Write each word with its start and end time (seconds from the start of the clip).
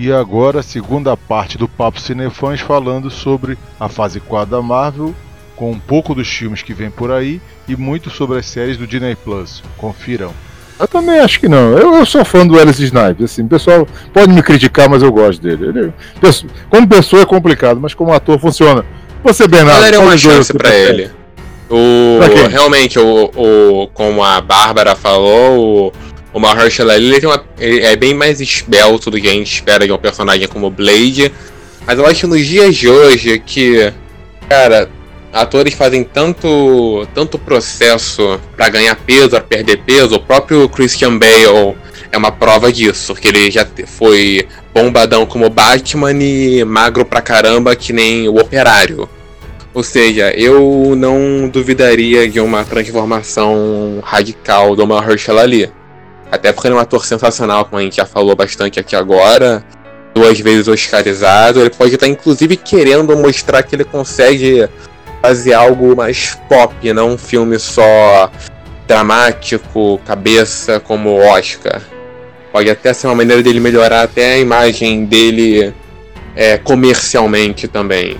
E 0.00 0.10
agora, 0.10 0.60
a 0.60 0.62
segunda 0.62 1.14
parte 1.14 1.58
do 1.58 1.68
Papo 1.68 2.00
Cinefãs 2.00 2.58
falando 2.58 3.10
sobre 3.10 3.58
a 3.78 3.86
fase 3.86 4.18
4 4.18 4.50
da 4.50 4.62
Marvel, 4.62 5.14
com 5.54 5.70
um 5.70 5.78
pouco 5.78 6.14
dos 6.14 6.26
filmes 6.26 6.62
que 6.62 6.72
vem 6.72 6.90
por 6.90 7.12
aí 7.12 7.38
e 7.68 7.76
muito 7.76 8.08
sobre 8.08 8.38
as 8.38 8.46
séries 8.46 8.78
do 8.78 8.86
Disney 8.86 9.14
Plus. 9.14 9.62
Confiram. 9.76 10.32
Eu 10.78 10.88
também 10.88 11.18
acho 11.20 11.38
que 11.38 11.50
não. 11.50 11.76
Eu, 11.76 11.96
eu 11.96 12.06
sou 12.06 12.24
fã 12.24 12.46
do 12.46 12.58
Alice 12.58 12.82
Snipes. 12.82 13.26
Assim, 13.26 13.42
o 13.42 13.48
pessoal 13.48 13.86
pode 14.10 14.32
me 14.32 14.42
criticar, 14.42 14.88
mas 14.88 15.02
eu 15.02 15.12
gosto 15.12 15.42
dele. 15.42 15.66
Ele, 15.66 15.92
como 16.70 16.88
pessoa 16.88 17.20
é 17.20 17.26
complicado, 17.26 17.78
mas 17.78 17.92
como 17.92 18.14
ator 18.14 18.40
funciona. 18.40 18.82
Você, 19.22 19.46
Bernardo. 19.46 19.82
Daria 19.82 20.00
uma 20.00 20.16
chance 20.16 20.50
para 20.54 20.74
ele. 20.74 21.10
O, 21.68 22.18
realmente, 22.48 22.98
o, 22.98 23.30
o, 23.36 23.88
como 23.88 24.24
a 24.24 24.40
Bárbara 24.40 24.96
falou, 24.96 25.92
o, 26.32 26.38
o 26.38 26.40
Mahershala 26.40 26.94
Ali 26.94 27.16
ele, 27.16 27.26
uma, 27.26 27.44
é 27.60 27.94
bem 27.96 28.14
mais 28.14 28.40
esbelto 28.40 29.10
do 29.10 29.20
que 29.20 29.28
a 29.28 29.32
gente 29.32 29.52
espera 29.52 29.86
de 29.86 29.92
um 29.92 29.98
personagem 29.98 30.48
como 30.48 30.70
Blade. 30.70 31.32
Mas 31.86 31.98
eu 31.98 32.06
acho 32.06 32.20
que 32.20 32.26
nos 32.26 32.46
dias 32.46 32.76
de 32.76 32.88
hoje 32.88 33.38
que, 33.38 33.92
cara, 34.48 34.88
atores 35.32 35.74
fazem 35.74 36.02
tanto, 36.02 37.06
tanto 37.14 37.38
processo 37.38 38.40
para 38.56 38.68
ganhar 38.68 38.94
peso, 38.96 39.30
para 39.30 39.40
perder 39.40 39.78
peso. 39.78 40.16
O 40.16 40.20
próprio 40.20 40.68
Christian 40.68 41.18
Bale 41.18 41.76
é 42.10 42.16
uma 42.16 42.32
prova 42.32 42.72
disso, 42.72 43.14
porque 43.14 43.28
ele 43.28 43.50
já 43.50 43.66
foi 43.86 44.46
bombadão 44.74 45.26
como 45.26 45.48
Batman 45.48 46.12
e 46.12 46.64
magro 46.64 47.04
pra 47.04 47.20
caramba 47.20 47.76
que 47.76 47.92
nem 47.92 48.28
o 48.28 48.36
Operário. 48.36 49.08
Ou 49.72 49.84
seja, 49.84 50.32
eu 50.36 50.94
não 50.96 51.48
duvidaria 51.48 52.28
de 52.28 52.40
uma 52.40 52.64
transformação 52.64 54.00
radical 54.02 54.74
do 54.74 54.84
Mahershala 54.86 55.42
Ali. 55.42 55.70
Até 56.30 56.52
porque 56.52 56.68
ele 56.68 56.74
é 56.74 56.78
um 56.78 56.80
ator 56.80 57.04
sensacional, 57.04 57.64
como 57.64 57.78
a 57.78 57.82
gente 57.82 57.96
já 57.96 58.06
falou 58.06 58.36
bastante 58.36 58.78
aqui 58.78 58.94
agora. 58.94 59.64
Duas 60.14 60.38
vezes 60.38 60.68
oscarizado. 60.68 61.60
Ele 61.60 61.70
pode 61.70 61.94
estar, 61.94 62.06
inclusive, 62.06 62.56
querendo 62.56 63.16
mostrar 63.16 63.62
que 63.62 63.74
ele 63.74 63.84
consegue 63.84 64.68
fazer 65.20 65.52
algo 65.52 65.94
mais 65.94 66.38
pop, 66.48 66.92
não 66.92 67.10
um 67.10 67.18
filme 67.18 67.58
só 67.58 68.30
dramático, 68.86 70.00
cabeça, 70.06 70.80
como 70.80 71.16
Oscar. 71.16 71.80
Pode 72.52 72.68
até 72.70 72.92
ser 72.92 73.06
uma 73.06 73.14
maneira 73.14 73.42
dele 73.42 73.60
melhorar 73.60 74.02
até 74.02 74.34
a 74.34 74.38
imagem 74.38 75.04
dele 75.04 75.72
é, 76.34 76.58
comercialmente 76.58 77.68
também. 77.68 78.18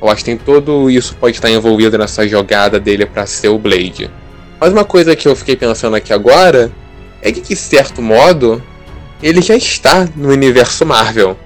Eu 0.00 0.08
acho 0.08 0.18
que 0.18 0.24
tem 0.24 0.36
tudo 0.36 0.90
isso 0.90 1.14
pode 1.16 1.36
estar 1.36 1.50
envolvido 1.50 1.96
nessa 1.96 2.26
jogada 2.26 2.80
dele 2.80 3.06
para 3.06 3.26
ser 3.26 3.48
o 3.48 3.58
Blade. 3.58 4.10
Mas 4.58 4.72
uma 4.72 4.84
coisa 4.84 5.16
que 5.16 5.28
eu 5.28 5.36
fiquei 5.36 5.56
pensando 5.56 5.96
aqui 5.96 6.12
agora 6.12 6.70
é 7.22 7.32
que, 7.32 7.40
de 7.40 7.56
certo 7.56 8.00
modo, 8.00 8.62
ele 9.22 9.42
já 9.42 9.54
está 9.54 10.06
no 10.16 10.30
universo 10.30 10.84
Marvel. 10.86 11.36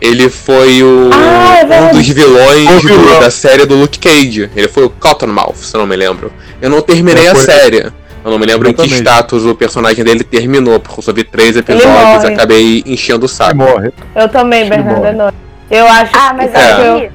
Ele 0.00 0.28
foi 0.28 0.82
o, 0.82 1.10
ah, 1.12 1.60
é 1.60 1.80
um 1.82 1.90
dos 1.92 2.08
vilões 2.08 2.82
do, 2.82 3.20
da 3.20 3.30
série 3.30 3.64
do 3.64 3.76
Luke 3.76 3.98
Cage. 4.00 4.50
Ele 4.54 4.66
foi 4.66 4.84
o 4.84 4.90
Cottonmouth, 4.90 5.56
se 5.56 5.76
eu 5.76 5.80
não 5.80 5.86
me 5.86 5.94
lembro. 5.94 6.32
Eu 6.60 6.68
não 6.70 6.80
terminei 6.80 7.28
a 7.28 7.34
série. 7.36 7.92
Eu 8.24 8.30
não 8.30 8.38
me 8.38 8.46
lembro 8.46 8.68
em 8.68 8.72
que 8.72 8.86
status 8.86 9.44
o 9.44 9.54
personagem 9.54 10.04
dele 10.04 10.22
terminou, 10.22 10.78
porque 10.78 11.00
eu 11.00 11.02
só 11.02 11.12
vi 11.12 11.24
três 11.24 11.56
episódios 11.56 12.24
e 12.24 12.26
acabei 12.26 12.82
enchendo 12.86 13.26
o 13.26 13.28
saco. 13.28 13.50
Ele 13.50 13.70
morre. 13.70 13.92
Eu 14.14 14.28
também, 14.28 14.68
Bernardo. 14.68 15.34
Eu 15.70 15.86
acho 15.86 16.12
ah, 16.14 16.34
mas 16.34 16.54
é. 16.54 17.06
eu... 17.06 17.10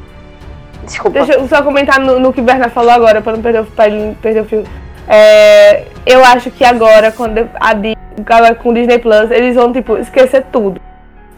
Desculpa. 0.86 1.20
Deixa 1.20 1.34
eu 1.34 1.48
só 1.48 1.62
comentar 1.62 2.00
no, 2.00 2.20
no 2.20 2.34
que 2.34 2.40
o 2.40 2.44
Bernardo 2.44 2.72
falou 2.72 2.92
agora, 2.92 3.22
pra 3.22 3.34
não 3.34 3.42
perder, 3.42 3.64
pra 3.64 3.86
perder 4.22 4.42
o 4.42 4.46
fio. 4.46 4.64
É, 5.08 5.86
eu 6.06 6.24
acho 6.24 6.52
que 6.52 6.64
agora, 6.64 7.12
quando 7.12 7.50
a 7.60 7.70
agora 8.20 8.56
com 8.56 8.70
o 8.70 8.74
Disney 8.74 9.00
Plus, 9.00 9.32
eles 9.32 9.56
vão, 9.56 9.72
tipo, 9.72 9.98
esquecer 9.98 10.46
tudo. 10.52 10.82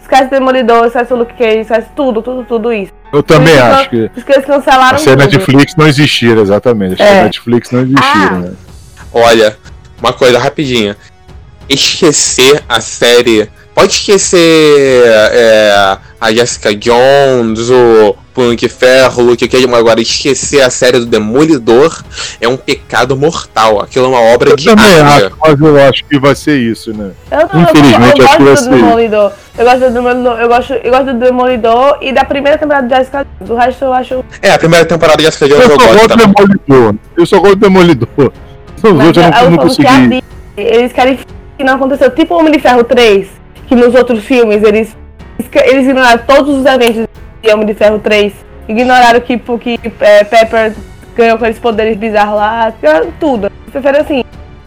Esquece 0.01 0.25
o 0.25 0.29
Demolidor, 0.29 0.85
esquece 0.87 1.13
o 1.13 1.17
Luke 1.17 1.33
Cage, 1.33 1.59
esquece 1.59 1.87
tudo, 1.95 2.21
tudo, 2.21 2.43
tudo 2.43 2.73
isso. 2.73 2.91
Eu 3.13 3.21
também 3.21 3.53
eles 3.53 3.63
acho 3.63 3.89
que. 3.89 4.11
Esquece 4.15 4.41
cancelaram 4.41 4.97
a 4.97 5.15
Netflix 5.15 5.75
não 5.75 5.87
existir, 5.87 6.35
exatamente. 6.37 7.01
É. 7.01 7.19
A 7.19 7.23
Netflix 7.25 7.71
não 7.71 7.81
existir, 7.81 8.01
ah. 8.03 8.31
né? 8.31 8.51
Olha, 9.13 9.55
uma 9.99 10.13
coisa 10.13 10.39
rapidinha. 10.39 10.97
Esquecer 11.67 12.63
a 12.67 12.81
série. 12.81 13.49
Pode 13.75 13.91
esquecer 13.93 15.03
é, 15.05 15.97
a 16.19 16.31
Jessica 16.33 16.73
Jones, 16.75 17.69
o 17.69 18.15
De 18.55 18.69
Ferro, 18.69 19.21
Luke 19.21 19.47
Cage, 19.47 19.67
mas 19.67 19.79
agora 19.79 19.99
esquecer 20.01 20.61
a 20.61 20.69
série 20.69 20.99
do 20.99 21.05
Demolidor 21.05 22.03
é 22.39 22.47
um 22.47 22.55
pecado 22.55 23.15
mortal. 23.17 23.81
Aquilo 23.81 24.05
é 24.05 24.07
uma 24.07 24.21
obra 24.21 24.51
eu 24.51 24.55
de 24.55 24.65
também 24.65 24.99
acho, 24.99 25.31
mas 25.41 25.59
eu 25.59 25.89
acho 25.89 26.05
que 26.05 26.19
vai 26.19 26.33
ser 26.35 26.57
isso, 26.57 26.93
né? 26.93 27.11
Eu 27.29 27.49
não, 27.53 27.63
Infelizmente, 27.63 28.19
eu, 28.19 28.25
eu, 28.25 28.31
eu 28.31 28.45
gosto 28.45 28.69
do 28.69 28.75
Demolidor. 28.75 29.31
Eu 29.57 29.65
gosto 29.65 29.79
do 29.79 29.91
Demolidor, 29.91 30.39
eu 30.39 30.47
gosto, 30.47 30.73
eu 30.73 30.91
gosto 30.91 31.05
do 31.05 31.19
Demolidor 31.19 31.97
e 32.01 32.13
da 32.13 32.23
primeira 32.23 32.57
temporada 32.57 32.87
de 32.87 32.95
Jessica. 32.95 33.27
Do 33.41 33.55
resto 33.55 33.83
eu 33.83 33.93
acho. 33.93 34.25
É, 34.41 34.51
a 34.51 34.57
primeira 34.57 34.85
temporada 34.85 35.17
de 35.17 35.25
Jessica 35.25 35.47
Jones 35.47 35.65
eu, 35.65 35.71
eu 35.71 35.79
só 35.79 35.87
gosto 35.87 36.07
do 36.07 36.17
Demolidor. 36.17 36.95
Eu 37.17 37.25
só 37.25 37.39
gosto 37.39 37.55
do 37.55 37.61
Demolidor. 37.61 38.33
Os 38.77 38.83
outros 38.83 39.17
eu 39.17 39.31
não, 39.31 39.51
não 39.51 39.57
consegui. 39.57 40.23
Eles 40.55 40.93
querem 40.93 41.19
que 41.57 41.63
não 41.63 41.75
aconteceu, 41.75 42.09
tipo 42.09 42.33
o 42.33 42.39
Homem 42.39 42.53
de 42.53 42.59
Ferro 42.59 42.85
3, 42.85 43.27
que 43.67 43.75
nos 43.75 43.93
outros 43.93 44.23
filmes 44.23 44.63
eles, 44.63 44.95
eles 45.53 45.87
ignoraram 45.87 46.23
todos 46.25 46.57
os 46.57 46.65
eventos 46.65 47.05
de 47.41 47.53
Homem 47.53 47.65
de 47.65 47.73
Ferro 47.73 47.99
3. 47.99 48.33
Ignoraram 48.67 49.19
que, 49.21 49.37
que 49.37 49.79
é, 49.99 50.23
Pepper 50.23 50.73
ganhou 51.15 51.35
aqueles 51.35 51.59
poderes 51.59 51.97
bizarros 51.97 52.35
lá, 52.35 52.73
tudo. 53.19 53.51
Prefere 53.71 53.97
assim. 53.97 54.23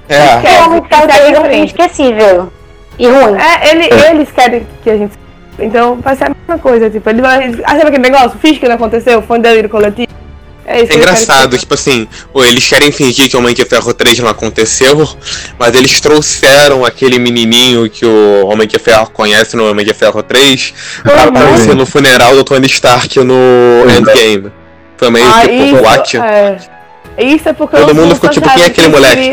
É. 0.09 0.37
Esquece, 0.37 0.61
o 0.61 0.65
Homem 0.65 0.83
de 0.83 0.89
Ferro 0.89 1.09
3 1.09 1.39
é 1.39 1.57
inesquecível. 1.59 2.53
E 2.99 3.07
ruim. 3.07 3.37
É, 3.39 3.71
ele, 3.71 3.89
eles 4.11 4.31
querem 4.31 4.67
que 4.83 4.91
a 4.91 4.97
gente. 4.97 5.13
Então 5.59 5.97
vai 5.97 6.17
ser 6.17 6.25
a 6.25 6.31
mesma 6.31 6.59
coisa, 6.59 6.91
tipo, 6.91 7.09
ele 7.09 7.23
vai. 7.23 7.53
Ah, 7.65 7.77
sabe 7.77 7.89
aquele 7.89 8.11
negócio? 8.11 8.39
Finge 8.39 8.59
que 8.59 8.69
não 8.69 8.77
aconteceu, 8.77 9.23
foi 9.23 9.39
um 9.39 9.43
delírio 9.43 9.71
coletivo. 9.71 10.13
É, 10.65 10.81
é 10.81 10.95
engraçado, 10.95 11.59
tipo 11.59 11.75
assim, 11.75 12.07
eles 12.35 12.69
querem 12.69 12.93
fingir 12.93 13.29
que 13.29 13.37
o 13.37 13.41
Homem 13.41 13.55
de 13.55 13.65
Ferro 13.65 13.93
3 13.93 14.21
não 14.21 14.29
aconteceu, 14.29 15.09
mas 15.59 15.75
eles 15.75 16.01
trouxeram 16.01 16.85
aquele 16.85 17.19
menininho 17.19 17.91
que 17.91 18.07
o 18.07 18.47
Homem 18.47 18.69
de 18.69 18.79
Ferro 18.79 19.11
conhece 19.11 19.57
no 19.57 19.69
Homem 19.69 19.85
de 19.85 19.93
Ferro 19.93 20.23
3 20.23 20.75
pra 21.03 21.25
aparecer 21.25 21.75
no 21.75 21.85
funeral 21.85 22.37
do 22.37 22.45
Tony 22.45 22.67
Stark 22.67 23.19
no 23.21 23.35
Endgame. 23.91 24.53
Também, 24.97 25.25
ah, 25.25 25.41
tipo, 25.41 25.55
isso, 25.55 25.83
what? 25.83 26.17
É. 26.17 26.57
Isso 27.19 27.49
é 27.49 27.53
porque 27.53 27.77
Todo 27.77 27.95
mundo 27.95 28.15
ficou 28.15 28.31
tipo, 28.31 28.49
quem 28.49 28.63
é 28.63 28.67
aquele 28.67 28.89
moleque? 28.89 29.31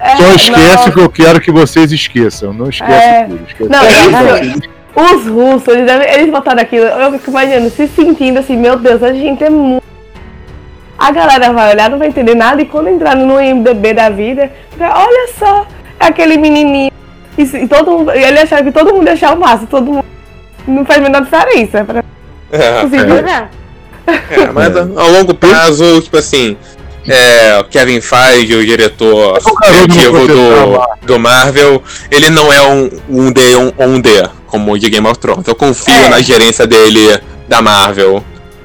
É, 0.00 0.16
Só 0.16 0.34
esquece 0.34 0.88
o 0.90 0.92
que 0.92 1.00
eu 1.00 1.10
quero 1.10 1.40
que 1.40 1.50
vocês 1.50 1.90
esqueçam. 1.90 2.52
Não 2.52 2.68
esquece 2.68 2.92
é... 2.92 3.24
tudo. 3.24 3.40
Esquece 3.48 3.70
não, 3.70 4.38
isso, 4.42 4.78
os 4.94 5.26
russos, 5.26 5.68
eles, 5.68 5.90
eles 6.14 6.30
botaram 6.30 6.60
aquilo. 6.60 6.84
Eu 6.84 7.12
fico 7.12 7.30
imaginando, 7.30 7.70
se 7.70 7.88
sentindo 7.88 8.38
assim, 8.38 8.56
meu 8.56 8.78
Deus, 8.78 9.02
a 9.02 9.12
gente 9.12 9.42
é 9.42 9.50
muito 9.50 9.82
a 10.98 11.12
galera 11.12 11.52
vai 11.52 11.72
olhar, 11.72 11.88
não 11.88 11.98
vai 11.98 12.08
entender 12.08 12.34
nada, 12.34 12.60
e 12.60 12.66
quando 12.66 12.88
entrar 12.88 13.14
no 13.14 13.40
IMDB 13.40 13.94
da 13.94 14.10
vida, 14.10 14.50
olha 14.80 15.28
só, 15.38 15.66
é 16.00 16.06
aquele 16.06 16.36
menininho. 16.36 16.90
E, 17.36 17.42
e 17.42 17.68
todo 17.68 17.90
mundo, 17.92 18.12
e 18.12 18.24
ele 18.24 18.40
achava 18.40 18.64
que 18.64 18.72
todo 18.72 18.92
mundo 18.92 19.06
ia 19.06 19.12
achar 19.12 19.36
o 19.36 19.40
máximo, 19.40 19.68
todo 19.68 19.92
mundo. 19.92 20.04
Não 20.66 20.84
faz 20.84 20.98
a 20.98 21.02
menor 21.02 21.22
diferença. 21.22 21.84
Pra, 21.84 22.04
é, 22.50 22.58
é. 22.58 24.42
é, 24.42 24.52
mas 24.52 24.76
ao 24.76 25.10
longo 25.10 25.34
prazo, 25.34 26.02
tipo 26.02 26.16
assim, 26.16 26.56
é, 27.06 27.58
o 27.60 27.64
Kevin 27.64 28.00
Feige, 28.00 28.54
o 28.54 28.66
diretor 28.66 29.38
criativo 29.62 30.26
do, 30.26 31.06
do 31.06 31.18
Marvel, 31.18 31.82
ele 32.10 32.28
não 32.28 32.52
é 32.52 32.60
um, 32.62 32.90
um 33.08 33.32
D, 33.32 33.56
um, 33.56 33.72
um 33.78 34.00
D, 34.00 34.10
como 34.46 34.72
o 34.72 34.78
de 34.78 34.90
Game 34.90 35.06
of 35.06 35.18
Thrones. 35.18 35.46
Eu 35.46 35.54
confio 35.54 35.94
é. 35.94 36.08
na 36.08 36.20
gerência 36.20 36.66
dele 36.66 37.20
da 37.48 37.62
Marvel. 37.62 38.22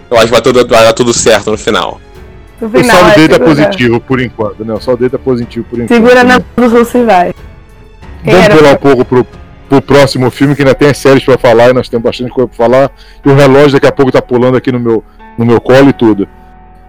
Eu 0.09 0.17
acho 0.17 0.25
que 0.25 0.31
vai, 0.31 0.41
tudo, 0.41 0.67
vai 0.67 0.83
dar 0.83 0.93
tudo 0.93 1.13
certo 1.13 1.51
no 1.51 1.57
final. 1.57 2.01
No 2.63 2.69
final, 2.69 2.95
o 2.95 2.99
saldo 2.99 3.15
dele 3.15 3.33
é 3.33 3.39
positivo 3.39 3.99
por 3.99 4.21
enquanto, 4.21 4.63
né? 4.63 4.73
O 4.73 4.79
saldo 4.79 5.01
dele 5.01 5.15
é 5.15 5.17
positivo 5.17 5.65
por 5.69 5.81
enquanto. 5.81 5.89
Segura 5.89 6.23
né? 6.23 6.37
na 6.55 6.61
mão 6.61 6.69
do 6.69 6.97
e 6.97 7.03
vai. 7.03 7.33
Vamos 8.23 8.47
pular 8.47 8.71
um 8.71 8.77
pouco 8.77 9.03
pro, 9.03 9.27
pro 9.67 9.81
próximo 9.81 10.31
filme, 10.31 10.55
que 10.55 10.61
ainda 10.61 10.73
tem 10.73 10.93
séries 10.93 11.25
pra 11.25 11.37
falar 11.37 11.71
e 11.71 11.73
nós 11.73 11.89
temos 11.89 12.05
bastante 12.05 12.31
coisa 12.31 12.47
pra 12.47 12.55
falar. 12.55 12.91
E 13.25 13.29
o 13.29 13.35
relógio 13.35 13.73
daqui 13.73 13.87
a 13.87 13.91
pouco 13.91 14.13
tá 14.13 14.21
pulando 14.21 14.55
aqui 14.55 14.71
no 14.71 14.79
meu, 14.79 15.03
no 15.37 15.45
meu 15.45 15.59
colo 15.59 15.89
e 15.89 15.93
tudo. 15.93 16.25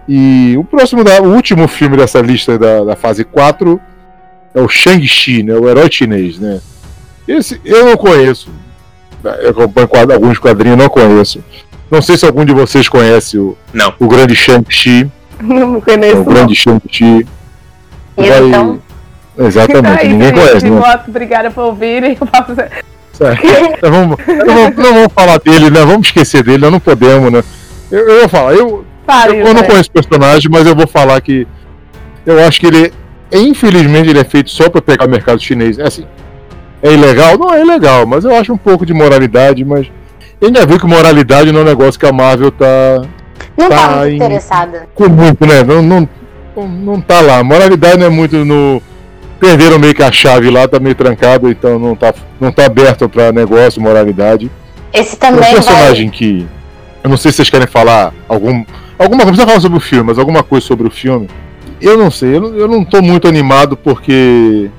E 0.07 0.55
o 0.57 0.63
próximo, 0.63 1.03
da, 1.03 1.21
o 1.21 1.33
último 1.33 1.67
filme 1.67 1.97
dessa 1.97 2.21
lista 2.21 2.57
da, 2.57 2.85
da 2.85 2.95
fase 2.95 3.25
4 3.25 3.77
é 4.53 4.61
o 4.61 4.69
Shang-Chi, 4.69 5.43
né? 5.43 5.55
O 5.55 5.67
herói 5.67 5.91
chinês, 5.91 6.39
né? 6.39 6.61
Esse 7.27 7.59
eu 7.65 7.85
não 7.85 7.97
conheço. 7.97 8.49
Eu 9.41 9.49
acompanho 9.49 9.89
quadro, 9.89 10.13
alguns 10.13 10.39
quadrinhos, 10.39 10.77
não 10.77 10.87
conheço. 10.87 11.43
Não 11.91 12.01
sei 12.01 12.15
se 12.15 12.25
algum 12.25 12.45
de 12.45 12.53
vocês 12.53 12.87
conhece 12.87 13.37
o, 13.37 13.57
não. 13.73 13.93
o 13.99 14.07
grande 14.07 14.35
Shang-Chi. 14.35 15.11
Não 15.41 15.81
conheço. 15.81 16.17
É 16.17 16.19
o 16.19 16.23
grande 16.23 16.55
Shang-Chi. 16.55 17.25
Vai... 18.15 18.47
Então... 18.47 18.79
Exatamente, 19.37 20.01
Aí, 20.01 20.07
ninguém 20.07 20.27
gente, 20.29 20.39
conhece. 20.39 20.69
Né? 20.69 20.99
Obrigada 21.07 21.51
por 21.51 21.65
ouvirem. 21.65 22.17
Então, 23.17 23.91
vamos, 23.91 24.17
não, 24.27 24.45
vamos, 24.45 24.75
não 24.75 24.93
vamos 24.93 25.13
falar 25.13 25.39
dele, 25.39 25.69
né? 25.69 25.85
Vamos 25.85 26.07
esquecer 26.07 26.43
dele, 26.43 26.57
nós 26.57 26.71
não 26.73 26.81
podemos, 26.81 27.31
né? 27.31 27.41
Eu, 27.89 28.09
eu 28.09 28.19
vou 28.19 28.27
falar, 28.27 28.53
eu, 28.53 28.85
eu, 29.29 29.35
eu 29.35 29.53
não 29.53 29.63
conheço 29.63 29.89
o 29.89 29.93
personagem, 29.93 30.51
mas 30.51 30.67
eu 30.67 30.75
vou 30.75 30.85
falar 30.85 31.21
que 31.21 31.47
eu 32.25 32.43
acho 32.45 32.59
que 32.59 32.67
ele, 32.67 32.91
infelizmente, 33.31 34.09
ele 34.09 34.19
é 34.19 34.23
feito 34.25 34.49
só 34.49 34.69
para 34.69 34.81
pegar 34.81 35.05
o 35.05 35.09
mercado 35.09 35.41
chinês. 35.41 35.79
É 35.79 35.83
assim, 35.87 36.05
é 36.81 36.91
ilegal? 36.91 37.37
Não 37.37 37.53
é 37.53 37.61
ilegal, 37.61 38.05
mas 38.05 38.25
eu 38.25 38.35
acho 38.35 38.51
um 38.51 38.57
pouco 38.57 38.85
de 38.85 38.93
moralidade, 38.93 39.63
mas 39.63 39.89
ainda 40.43 40.65
viu 40.65 40.79
que 40.79 40.85
moralidade 40.85 41.51
não 41.51 41.61
é 41.61 41.63
um 41.63 41.67
negócio 41.67 41.99
que 41.99 42.05
a 42.05 42.11
Marvel 42.11 42.51
tá. 42.51 43.01
Não 43.57 43.69
tá, 43.69 43.75
tá 43.75 43.95
muito 43.97 44.11
em... 44.11 44.15
interessada. 44.15 44.87
Com 44.93 45.07
muito, 45.07 45.45
né? 45.45 45.63
Não, 45.63 45.81
não, 45.81 46.09
não 46.67 47.01
tá 47.01 47.21
lá. 47.21 47.43
Moralidade 47.43 47.97
não 47.97 48.07
é 48.07 48.09
muito 48.09 48.43
no. 48.43 48.81
Perderam 49.39 49.77
meio 49.77 49.93
que 49.93 50.03
a 50.03 50.11
chave 50.11 50.49
lá, 50.49 50.67
tá 50.67 50.79
meio 50.79 50.95
trancado, 50.95 51.49
então 51.49 51.77
não 51.77 51.95
tá, 51.95 52.13
não 52.39 52.51
tá 52.51 52.65
aberto 52.65 53.07
para 53.09 53.31
negócio, 53.31 53.81
moralidade. 53.81 54.49
Esse 54.93 55.17
também. 55.17 55.49
Um 55.49 55.53
personagem 55.53 56.07
vai... 56.07 56.17
que. 56.17 56.47
Eu 57.03 57.09
não 57.09 57.17
sei 57.17 57.31
se 57.31 57.37
vocês 57.37 57.49
querem 57.49 57.67
falar 57.67 58.13
algum. 58.27 58.63
Alguma 58.97 59.23
coisa, 59.23 59.39
não 59.39 59.47
falar 59.47 59.59
sobre 59.59 59.77
o 59.77 59.81
filme, 59.81 60.05
mas 60.05 60.17
alguma 60.17 60.41
coisa 60.41 60.65
sobre 60.65 60.87
o 60.87 60.91
filme. 60.91 61.29
Eu 61.81 61.97
não 61.97 62.09
sei, 62.09 62.35
eu 62.35 62.41
não, 62.41 62.55
eu 62.55 62.67
não 62.67 62.83
tô 62.83 63.01
muito 63.01 63.27
animado 63.27 63.75
porque. 63.75 64.69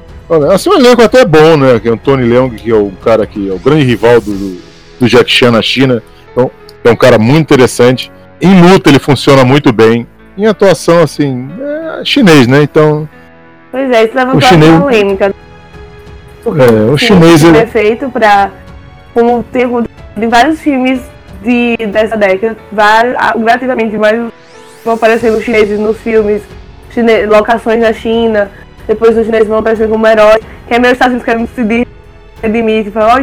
Assim, 0.53 0.71
o 0.71 0.75
elenco 0.75 1.03
até 1.03 1.21
é 1.21 1.25
bom, 1.25 1.57
né? 1.57 1.79
Que 1.79 1.89
é 1.89 1.93
o 1.93 1.97
Tony 1.97 2.25
Leung, 2.25 2.51
que 2.51 2.71
é 2.71 2.75
o 2.75 2.91
cara 3.05 3.27
que 3.27 3.49
é 3.49 3.53
o 3.53 3.59
grande 3.59 3.85
rival 3.85 4.21
do, 4.21 4.61
do 4.99 5.07
Jack 5.07 5.31
Chan 5.31 5.53
na 5.53 5.63
China. 5.63 6.03
Então, 6.33 6.51
é 6.83 6.91
um 6.91 6.97
cara 6.97 7.19
muito 7.19 7.43
interessante. 7.43 8.11
Em 8.41 8.61
luta 8.61 8.91
ele 8.91 8.99
funciona 8.99 9.45
muito 9.45 9.73
bem. 9.73 10.07
Em 10.37 10.47
atuação, 10.47 11.03
assim, 11.03 11.49
é 11.61 12.05
chinês, 12.05 12.47
né? 12.47 12.63
Então. 12.63 13.09
Pois 13.71 13.91
é, 13.91 14.05
isso 14.05 14.15
levantou 14.15 14.39
o 14.39 14.43
chinês... 14.43 14.75
a 14.75 14.81
polêmica. 14.81 15.35
É, 16.47 16.91
o 16.93 16.99
chinês. 16.99 17.45
É 17.45 17.67
feito 17.67 18.11
pra. 18.11 18.51
Como 19.15 19.43
tem 19.45 19.65
em 19.65 20.29
vários 20.29 20.61
filmes 20.61 21.01
de, 21.43 21.77
dessa 21.87 22.17
década, 22.17 22.57
gratuitamente, 23.37 23.97
mas 23.97 24.31
vão 24.85 24.95
aparecendo 24.95 25.39
os 25.39 25.45
chineses 25.45 25.79
nos 25.79 25.97
filmes, 25.99 26.43
chine, 26.91 27.27
locações 27.27 27.81
na 27.81 27.93
China, 27.93 28.51
depois 28.87 29.17
os 29.17 29.25
chineses 29.25 29.49
vão 29.49 29.59
aparecer 29.59 29.89
como 29.89 30.07
heróis, 30.07 30.41
que 30.67 30.75
é 30.75 30.79
meio 30.79 30.93
Estados 30.93 31.15
Unidos 31.15 31.25
querendo 31.25 31.49
se 31.55 31.87
redimir, 32.43 32.87
e 32.87 32.91
falar, 32.91 33.23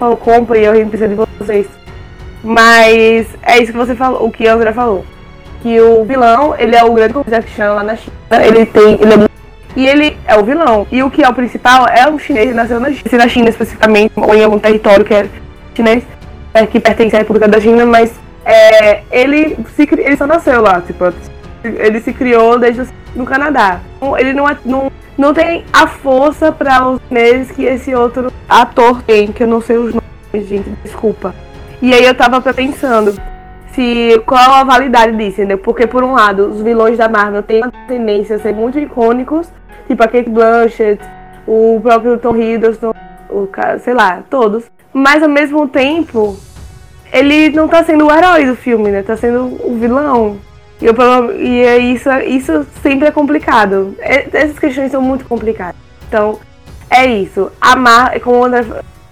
ó, 0.00 0.10
oh, 0.10 0.16
compre, 0.16 0.60
eu 0.60 0.72
precisa 0.86 1.08
de 1.08 1.14
vocês. 1.14 1.66
Mas 2.42 3.26
é 3.42 3.58
isso 3.62 3.72
que 3.72 3.78
você 3.78 3.94
falou, 3.94 4.24
o 4.24 4.30
que 4.30 4.46
a 4.48 4.72
falou. 4.72 5.04
Que 5.62 5.80
o 5.80 6.04
vilão, 6.04 6.54
ele 6.58 6.74
é 6.74 6.82
o 6.82 6.92
grande 6.92 7.14
Jack 7.28 7.50
Chan 7.50 7.74
lá 7.74 7.82
na 7.82 7.96
China. 7.96 8.16
Ele 8.30 8.64
tem. 8.64 8.94
Ele 8.94 9.14
é 9.14 9.30
e 9.76 9.86
ele 9.86 10.16
é 10.26 10.36
o 10.36 10.44
vilão. 10.44 10.86
E 10.90 11.02
o 11.02 11.10
que 11.10 11.22
é 11.22 11.28
o 11.28 11.34
principal 11.34 11.86
é 11.86 12.08
um 12.08 12.18
chinês 12.18 12.48
que 12.48 12.54
nasceu 12.54 12.80
na 12.80 12.90
China, 12.90 13.18
na 13.18 13.28
China 13.28 13.48
especificamente, 13.48 14.12
ou 14.16 14.34
em 14.34 14.42
algum 14.42 14.58
território 14.58 15.04
que 15.04 15.14
é 15.14 15.28
chinês, 15.74 16.02
é, 16.52 16.66
que 16.66 16.80
pertence 16.80 17.14
à 17.14 17.20
República 17.20 17.46
da 17.46 17.60
China, 17.60 17.86
mas 17.86 18.12
é, 18.44 19.02
ele, 19.10 19.56
se, 19.74 19.88
ele 19.92 20.16
só 20.16 20.26
nasceu 20.26 20.60
lá, 20.60 20.80
tipo, 20.80 21.12
ele 21.62 22.00
se 22.00 22.12
criou 22.12 22.58
desde 22.58 22.86
no 23.14 23.24
Canadá. 23.24 23.80
Então, 23.96 24.18
ele 24.18 24.32
não, 24.32 24.48
é, 24.48 24.56
não, 24.64 24.90
não 25.16 25.32
tem 25.32 25.64
a 25.72 25.86
força 25.86 26.50
para 26.50 26.88
os 26.88 27.00
chineses 27.08 27.50
que 27.52 27.64
esse 27.64 27.94
outro 27.94 28.32
ator 28.48 29.02
tem, 29.02 29.28
que 29.28 29.42
eu 29.42 29.46
não 29.46 29.60
sei 29.60 29.76
os 29.76 29.94
nomes, 29.94 30.48
gente, 30.48 30.68
desculpa. 30.82 31.34
E 31.82 31.94
aí 31.94 32.04
eu 32.04 32.14
tava 32.14 32.40
pensando 32.52 33.14
se 33.72 34.20
qual 34.26 34.54
a 34.54 34.64
validade 34.64 35.16
disso, 35.16 35.40
entendeu? 35.40 35.58
Porque 35.58 35.86
por 35.86 36.02
um 36.02 36.12
lado, 36.12 36.46
os 36.46 36.60
vilões 36.60 36.98
da 36.98 37.08
Marvel 37.08 37.42
têm 37.42 37.62
uma 37.62 37.72
tendência 37.86 38.36
a 38.36 38.38
ser 38.38 38.54
muito 38.54 38.78
icônicos, 38.78 39.48
tipo 39.86 40.02
a 40.02 40.08
Kate 40.08 40.28
Blanchett, 40.28 41.00
o 41.46 41.80
próprio 41.82 42.18
Tom 42.18 42.36
Hiddleston, 42.36 42.92
o 43.30 43.46
cara, 43.46 43.78
sei 43.78 43.94
lá, 43.94 44.22
todos. 44.28 44.64
Mas 44.92 45.22
ao 45.22 45.28
mesmo 45.28 45.66
tempo, 45.68 46.36
ele 47.12 47.50
não 47.50 47.68
tá 47.68 47.82
sendo 47.84 48.06
o 48.06 48.12
herói 48.12 48.44
do 48.44 48.56
filme, 48.56 48.90
né? 48.90 49.02
Tá 49.02 49.16
sendo 49.16 49.58
o 49.64 49.76
vilão. 49.78 50.38
E, 50.80 50.86
eu, 50.86 50.94
e 51.38 51.60
é 51.60 51.78
isso, 51.78 52.10
isso 52.26 52.66
sempre 52.82 53.08
é 53.08 53.10
complicado. 53.10 53.94
É, 54.00 54.28
essas 54.32 54.58
questões 54.58 54.90
são 54.90 55.00
muito 55.00 55.24
complicadas. 55.24 55.76
Então, 56.08 56.38
é 56.90 57.06
isso. 57.06 57.50
Amar, 57.60 58.18
como 58.20 58.38
o 58.38 58.44
André, 58.44 58.64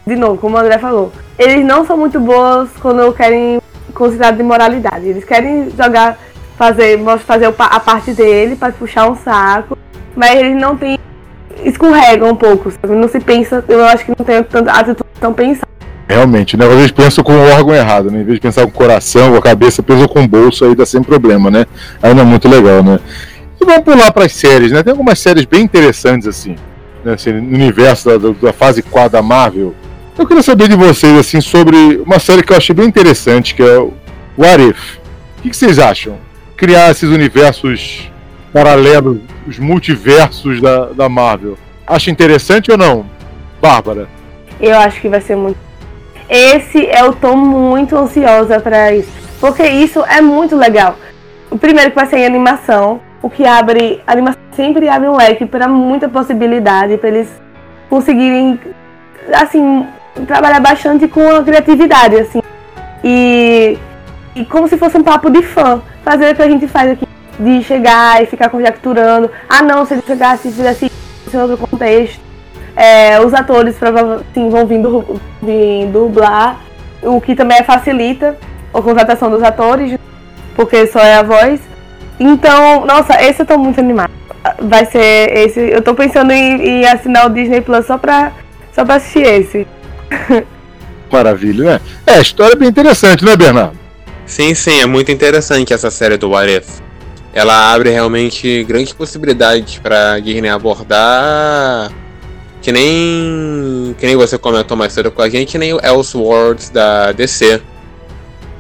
de 0.08 0.16
novo, 0.16 0.38
como 0.38 0.56
o 0.56 0.58
André 0.58 0.78
falou, 0.78 1.12
eles 1.38 1.64
não 1.64 1.84
são 1.84 1.96
muito 1.96 2.18
boas 2.18 2.68
quando 2.80 3.12
querem 3.12 3.60
considerar 3.94 4.32
de 4.32 4.42
moralidade. 4.42 5.06
Eles 5.06 5.24
querem 5.24 5.70
jogar, 5.70 6.18
fazer, 6.56 6.98
fazer 7.18 7.54
a 7.58 7.80
parte 7.80 8.12
dele 8.12 8.56
para 8.56 8.72
puxar 8.72 9.08
um 9.10 9.14
saco, 9.16 9.76
mas 10.16 10.34
eles 10.36 10.56
não 10.56 10.76
têm. 10.76 10.98
escorregam 11.64 12.30
um 12.30 12.36
pouco, 12.36 12.70
sabe? 12.70 12.94
Não 12.94 13.08
se 13.08 13.20
pensa, 13.20 13.62
eu 13.68 13.84
acho 13.84 14.04
que 14.04 14.14
não 14.16 14.24
tem 14.24 14.42
tanta 14.42 14.72
atitude 14.72 15.10
tão 15.20 15.32
pensada. 15.32 15.68
Realmente, 16.08 16.56
né? 16.56 16.64
Às 16.64 16.74
vezes 16.74 16.90
pensam 16.90 17.22
com 17.22 17.34
o 17.34 17.50
órgão 17.50 17.74
errado, 17.74 18.10
né? 18.10 18.22
Em 18.22 18.24
vez 18.24 18.36
de 18.36 18.40
pensar 18.40 18.62
com 18.62 18.68
o 18.68 18.72
coração, 18.72 19.32
com 19.32 19.36
a 19.36 19.42
cabeça, 19.42 19.82
pensam 19.82 20.08
com 20.08 20.22
o 20.22 20.28
bolso, 20.28 20.64
aí 20.64 20.74
dá 20.74 20.86
sem 20.86 21.02
problema, 21.02 21.50
né? 21.50 21.66
Aí 22.02 22.14
não 22.14 22.22
é 22.22 22.24
muito 22.24 22.48
legal, 22.48 22.82
né? 22.82 22.98
E 23.60 23.64
vamos 23.64 23.82
pular 23.82 24.10
para 24.12 24.24
as 24.24 24.32
séries, 24.32 24.72
né? 24.72 24.82
Tem 24.82 24.92
algumas 24.92 25.18
séries 25.18 25.44
bem 25.44 25.62
interessantes, 25.62 26.26
assim, 26.26 26.56
né? 27.04 27.12
assim 27.12 27.32
no 27.32 27.54
universo 27.54 28.08
da, 28.08 28.30
da 28.46 28.52
fase 28.54 28.82
4 28.82 29.10
da 29.10 29.22
Marvel. 29.22 29.74
Eu 30.18 30.26
queria 30.26 30.42
saber 30.42 30.68
de 30.68 30.76
vocês, 30.76 31.16
assim, 31.16 31.40
sobre 31.40 31.96
uma 32.04 32.18
série 32.18 32.42
que 32.42 32.52
eu 32.52 32.56
achei 32.56 32.74
bem 32.74 32.86
interessante, 32.86 33.54
que 33.54 33.62
é 33.62 33.78
o 33.78 33.92
What 34.36 34.62
If. 34.62 34.96
O 35.38 35.42
que, 35.42 35.56
vocês 35.56 35.78
acham? 35.78 36.18
Criar 36.56 36.90
esses 36.90 37.08
universos 37.08 38.10
paralelos, 38.52 39.18
os 39.46 39.58
multiversos 39.58 40.60
da, 40.60 40.86
da 40.86 41.08
Marvel. 41.08 41.56
Acha 41.86 42.10
interessante 42.10 42.70
ou 42.70 42.76
não? 42.76 43.06
Bárbara? 43.62 44.08
Eu 44.60 44.76
acho 44.78 45.00
que 45.00 45.08
vai 45.08 45.20
ser 45.20 45.36
muito 45.36 45.68
esse 46.28 46.78
eu 46.78 47.14
tô 47.14 47.34
muito 47.34 47.96
ansiosa 47.96 48.60
para 48.60 48.94
isso. 48.94 49.10
Porque 49.40 49.66
isso 49.66 50.04
é 50.04 50.20
muito 50.20 50.54
legal. 50.54 50.96
O 51.50 51.56
primeiro 51.56 51.90
que 51.90 51.96
vai 51.96 52.06
ser 52.06 52.18
em 52.18 52.26
animação, 52.26 53.00
o 53.22 53.30
que 53.30 53.46
abre. 53.46 54.02
A 54.06 54.12
animação 54.12 54.40
sempre 54.54 54.88
abre 54.88 55.08
um 55.08 55.16
leque 55.16 55.46
para 55.46 55.66
muita 55.66 56.08
possibilidade, 56.08 56.98
para 56.98 57.08
eles 57.08 57.28
conseguirem, 57.88 58.60
assim, 59.32 59.86
trabalhar 60.26 60.60
bastante 60.60 61.08
com 61.08 61.36
a 61.36 61.42
criatividade, 61.42 62.16
assim. 62.16 62.42
E, 63.02 63.78
e 64.34 64.44
como 64.44 64.68
se 64.68 64.76
fosse 64.76 64.96
um 64.96 65.02
papo 65.02 65.30
de 65.30 65.42
fã. 65.42 65.80
Fazer 66.04 66.32
o 66.32 66.36
que 66.36 66.42
a 66.42 66.48
gente 66.48 66.66
faz 66.66 66.92
aqui, 66.92 67.06
de 67.38 67.62
chegar 67.62 68.22
e 68.22 68.26
ficar 68.26 68.48
conjecturando. 68.48 69.30
Ah, 69.48 69.62
não, 69.62 69.84
se 69.84 69.94
ele 69.94 70.02
chegasse 70.06 70.48
e 70.48 70.52
fizesse 70.52 70.86
isso 71.26 71.36
em 71.36 71.40
outro 71.40 71.58
contexto. 71.58 72.20
É, 72.74 73.20
os 73.20 73.34
atores 73.34 73.76
sim, 74.32 74.48
vão 74.48 74.64
vir, 74.64 74.80
du 74.80 75.20
vir 75.42 75.86
dublar, 75.86 76.60
o 77.02 77.20
que 77.20 77.34
também 77.34 77.62
facilita 77.64 78.36
a 78.72 78.80
contratação 78.80 79.30
dos 79.30 79.42
atores, 79.42 79.98
porque 80.54 80.86
só 80.86 81.00
é 81.00 81.16
a 81.16 81.22
voz. 81.22 81.60
Então, 82.20 82.86
nossa, 82.86 83.20
esse 83.22 83.42
eu 83.42 83.46
tô 83.46 83.58
muito 83.58 83.80
animado. 83.80 84.10
Vai 84.60 84.84
ser 84.86 85.36
esse. 85.36 85.60
Eu 85.60 85.82
tô 85.82 85.94
pensando 85.94 86.32
em, 86.32 86.62
em 86.62 86.86
assinar 86.86 87.26
o 87.26 87.30
Disney 87.30 87.60
Plus 87.60 87.86
só 87.86 87.98
pra, 87.98 88.32
só 88.72 88.84
pra 88.84 88.96
assistir 88.96 89.26
esse. 89.26 89.66
Maravilha, 91.10 91.64
né? 91.64 91.80
É, 92.06 92.14
a 92.14 92.20
história 92.20 92.54
é 92.54 92.56
bem 92.56 92.68
interessante, 92.68 93.24
né, 93.24 93.36
Bernardo? 93.36 93.78
Sim, 94.26 94.54
sim, 94.54 94.80
é 94.80 94.86
muito 94.86 95.10
interessante 95.10 95.72
essa 95.72 95.90
série 95.90 96.16
do 96.16 96.30
What 96.30 96.50
If. 96.50 96.80
Ela 97.32 97.72
abre 97.72 97.90
realmente 97.90 98.64
grandes 98.64 98.92
possibilidades 98.92 99.78
para 99.78 100.18
Disney 100.18 100.48
abordar 100.48 101.90
que 102.60 102.72
nem. 102.72 103.94
Que 103.98 104.06
nem 104.06 104.16
você 104.16 104.36
comentou 104.36 104.76
mais 104.76 104.92
cedo 104.92 105.10
com 105.10 105.22
a 105.22 105.28
gente, 105.28 105.56
nem 105.56 105.72
o 105.72 105.80
Elseworlds 105.82 106.70
da 106.70 107.12
DC. 107.12 107.62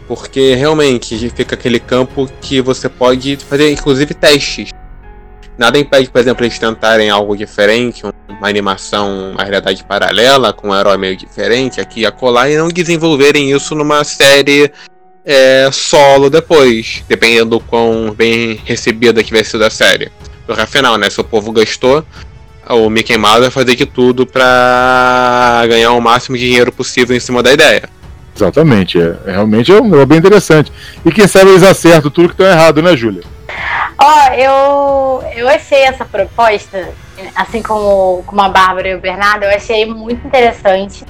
Porque 0.06 0.54
realmente 0.54 1.30
fica 1.30 1.54
aquele 1.54 1.78
campo 1.78 2.28
que 2.40 2.60
você 2.60 2.88
pode 2.88 3.36
fazer 3.36 3.70
inclusive 3.70 4.14
testes. 4.14 4.70
Nada 5.58 5.76
impede, 5.76 6.08
por 6.08 6.20
exemplo, 6.20 6.44
eles 6.44 6.56
tentarem 6.56 7.10
algo 7.10 7.36
diferente, 7.36 8.04
uma 8.28 8.48
animação, 8.48 9.32
uma 9.32 9.42
realidade 9.42 9.82
paralela, 9.82 10.52
com 10.52 10.68
um 10.68 10.74
herói 10.74 10.96
meio 10.96 11.16
diferente 11.16 11.80
aqui 11.80 12.02
e 12.02 12.06
acolá, 12.06 12.48
e 12.48 12.56
não 12.56 12.68
desenvolverem 12.68 13.50
isso 13.50 13.74
numa 13.74 14.04
série 14.04 14.70
é, 15.24 15.68
solo 15.72 16.30
depois, 16.30 17.02
dependendo 17.08 17.58
do 17.58 17.60
quão 17.60 18.14
bem 18.16 18.60
recebida 18.64 19.24
que 19.24 19.32
vai 19.32 19.42
ser 19.42 19.58
da 19.58 19.68
série. 19.68 20.12
Porque 20.46 20.62
afinal, 20.62 20.96
né, 20.96 21.10
se 21.10 21.20
o 21.20 21.24
povo 21.24 21.50
gastou, 21.50 22.04
o 22.68 22.88
Mickey 22.88 23.18
Mouse 23.18 23.40
vai 23.40 23.50
fazer 23.50 23.74
de 23.74 23.84
tudo 23.84 24.24
para 24.24 25.64
ganhar 25.68 25.90
o 25.90 26.00
máximo 26.00 26.36
de 26.36 26.46
dinheiro 26.46 26.70
possível 26.70 27.16
em 27.16 27.20
cima 27.20 27.42
da 27.42 27.52
ideia. 27.52 27.88
Exatamente, 28.36 28.96
é, 29.00 29.16
realmente 29.26 29.72
é, 29.72 29.82
um, 29.82 30.00
é 30.00 30.06
bem 30.06 30.18
interessante. 30.18 30.70
E 31.04 31.10
quem 31.10 31.26
sabe 31.26 31.50
eles 31.50 31.64
acertam 31.64 32.10
tudo 32.10 32.28
que 32.28 32.34
está 32.34 32.48
errado, 32.48 32.80
né, 32.80 32.96
Júlia? 32.96 33.24
Ó, 34.00 34.32
eu, 34.32 35.22
eu 35.34 35.48
achei 35.48 35.82
essa 35.82 36.04
proposta, 36.04 36.88
assim 37.34 37.60
como, 37.60 38.22
como 38.24 38.40
a 38.40 38.48
Bárbara 38.48 38.88
e 38.88 38.94
o 38.94 39.00
Bernardo, 39.00 39.44
eu 39.44 39.50
achei 39.50 39.86
muito 39.86 40.24
interessante. 40.24 41.04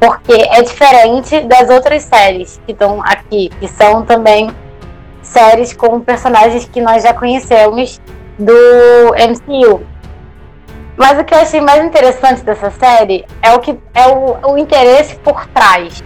Porque 0.00 0.32
é 0.32 0.62
diferente 0.62 1.40
das 1.42 1.70
outras 1.70 2.02
séries 2.02 2.60
que 2.66 2.72
estão 2.72 3.00
aqui, 3.02 3.50
que 3.60 3.68
são 3.68 4.04
também 4.04 4.50
séries 5.22 5.72
com 5.72 6.00
personagens 6.00 6.64
que 6.64 6.80
nós 6.80 7.02
já 7.02 7.14
conhecemos 7.14 8.00
do 8.38 8.52
MCU. 9.14 9.86
Mas 10.96 11.18
o 11.20 11.24
que 11.24 11.32
eu 11.32 11.38
achei 11.38 11.60
mais 11.60 11.84
interessante 11.84 12.42
dessa 12.42 12.70
série 12.72 13.24
é 13.40 13.52
o 13.52 13.60
que 13.60 13.78
é 13.94 14.06
o, 14.08 14.52
o 14.52 14.58
interesse 14.58 15.14
por 15.16 15.46
trás, 15.46 16.02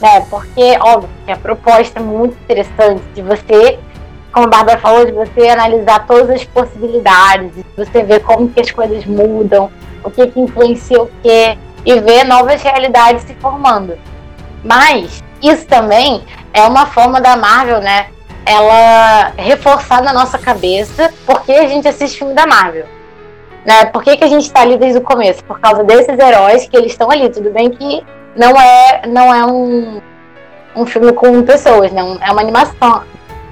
né? 0.00 0.20
Porque, 0.30 0.76
óbvio, 0.80 1.10
a 1.26 1.36
proposta 1.36 1.98
é 1.98 2.02
muito 2.02 2.36
interessante 2.44 3.02
de 3.14 3.22
você, 3.22 3.78
como 4.36 4.48
a 4.48 4.50
Bárbara 4.50 4.78
falou, 4.78 5.06
de 5.06 5.12
você 5.12 5.48
analisar 5.48 6.06
todas 6.06 6.28
as 6.28 6.44
possibilidades, 6.44 7.54
de 7.54 7.64
você 7.74 8.02
ver 8.02 8.20
como 8.20 8.50
que 8.50 8.60
as 8.60 8.70
coisas 8.70 9.06
mudam, 9.06 9.70
o 10.04 10.10
que, 10.10 10.26
que 10.26 10.38
influencia 10.38 11.00
o 11.02 11.10
quê, 11.22 11.56
e 11.86 12.00
ver 12.00 12.24
novas 12.24 12.62
realidades 12.62 13.22
se 13.22 13.34
formando. 13.36 13.98
Mas 14.62 15.24
isso 15.42 15.66
também 15.66 16.22
é 16.52 16.60
uma 16.64 16.84
forma 16.84 17.18
da 17.18 17.34
Marvel, 17.34 17.80
né? 17.80 18.08
Ela 18.44 19.32
reforçar 19.38 20.02
na 20.02 20.12
nossa 20.12 20.36
cabeça 20.36 21.10
por 21.24 21.40
que 21.40 21.52
a 21.52 21.66
gente 21.66 21.88
assiste 21.88 22.18
filme 22.18 22.34
da 22.34 22.46
Marvel. 22.46 22.84
Né? 23.64 23.86
Por 23.86 24.04
que, 24.04 24.18
que 24.18 24.24
a 24.24 24.28
gente 24.28 24.44
está 24.44 24.60
ali 24.60 24.76
desde 24.76 24.98
o 24.98 25.02
começo? 25.02 25.42
Por 25.44 25.58
causa 25.58 25.82
desses 25.82 26.18
heróis 26.18 26.68
que 26.68 26.76
eles 26.76 26.92
estão 26.92 27.10
ali. 27.10 27.30
Tudo 27.30 27.50
bem 27.50 27.70
que 27.70 28.04
não 28.36 28.50
é, 28.50 29.02
não 29.06 29.34
é 29.34 29.46
um, 29.46 30.00
um 30.76 30.84
filme 30.84 31.10
com 31.12 31.42
pessoas, 31.42 31.90
né? 31.90 32.02
É 32.20 32.30
uma 32.30 32.42
animação, 32.42 33.02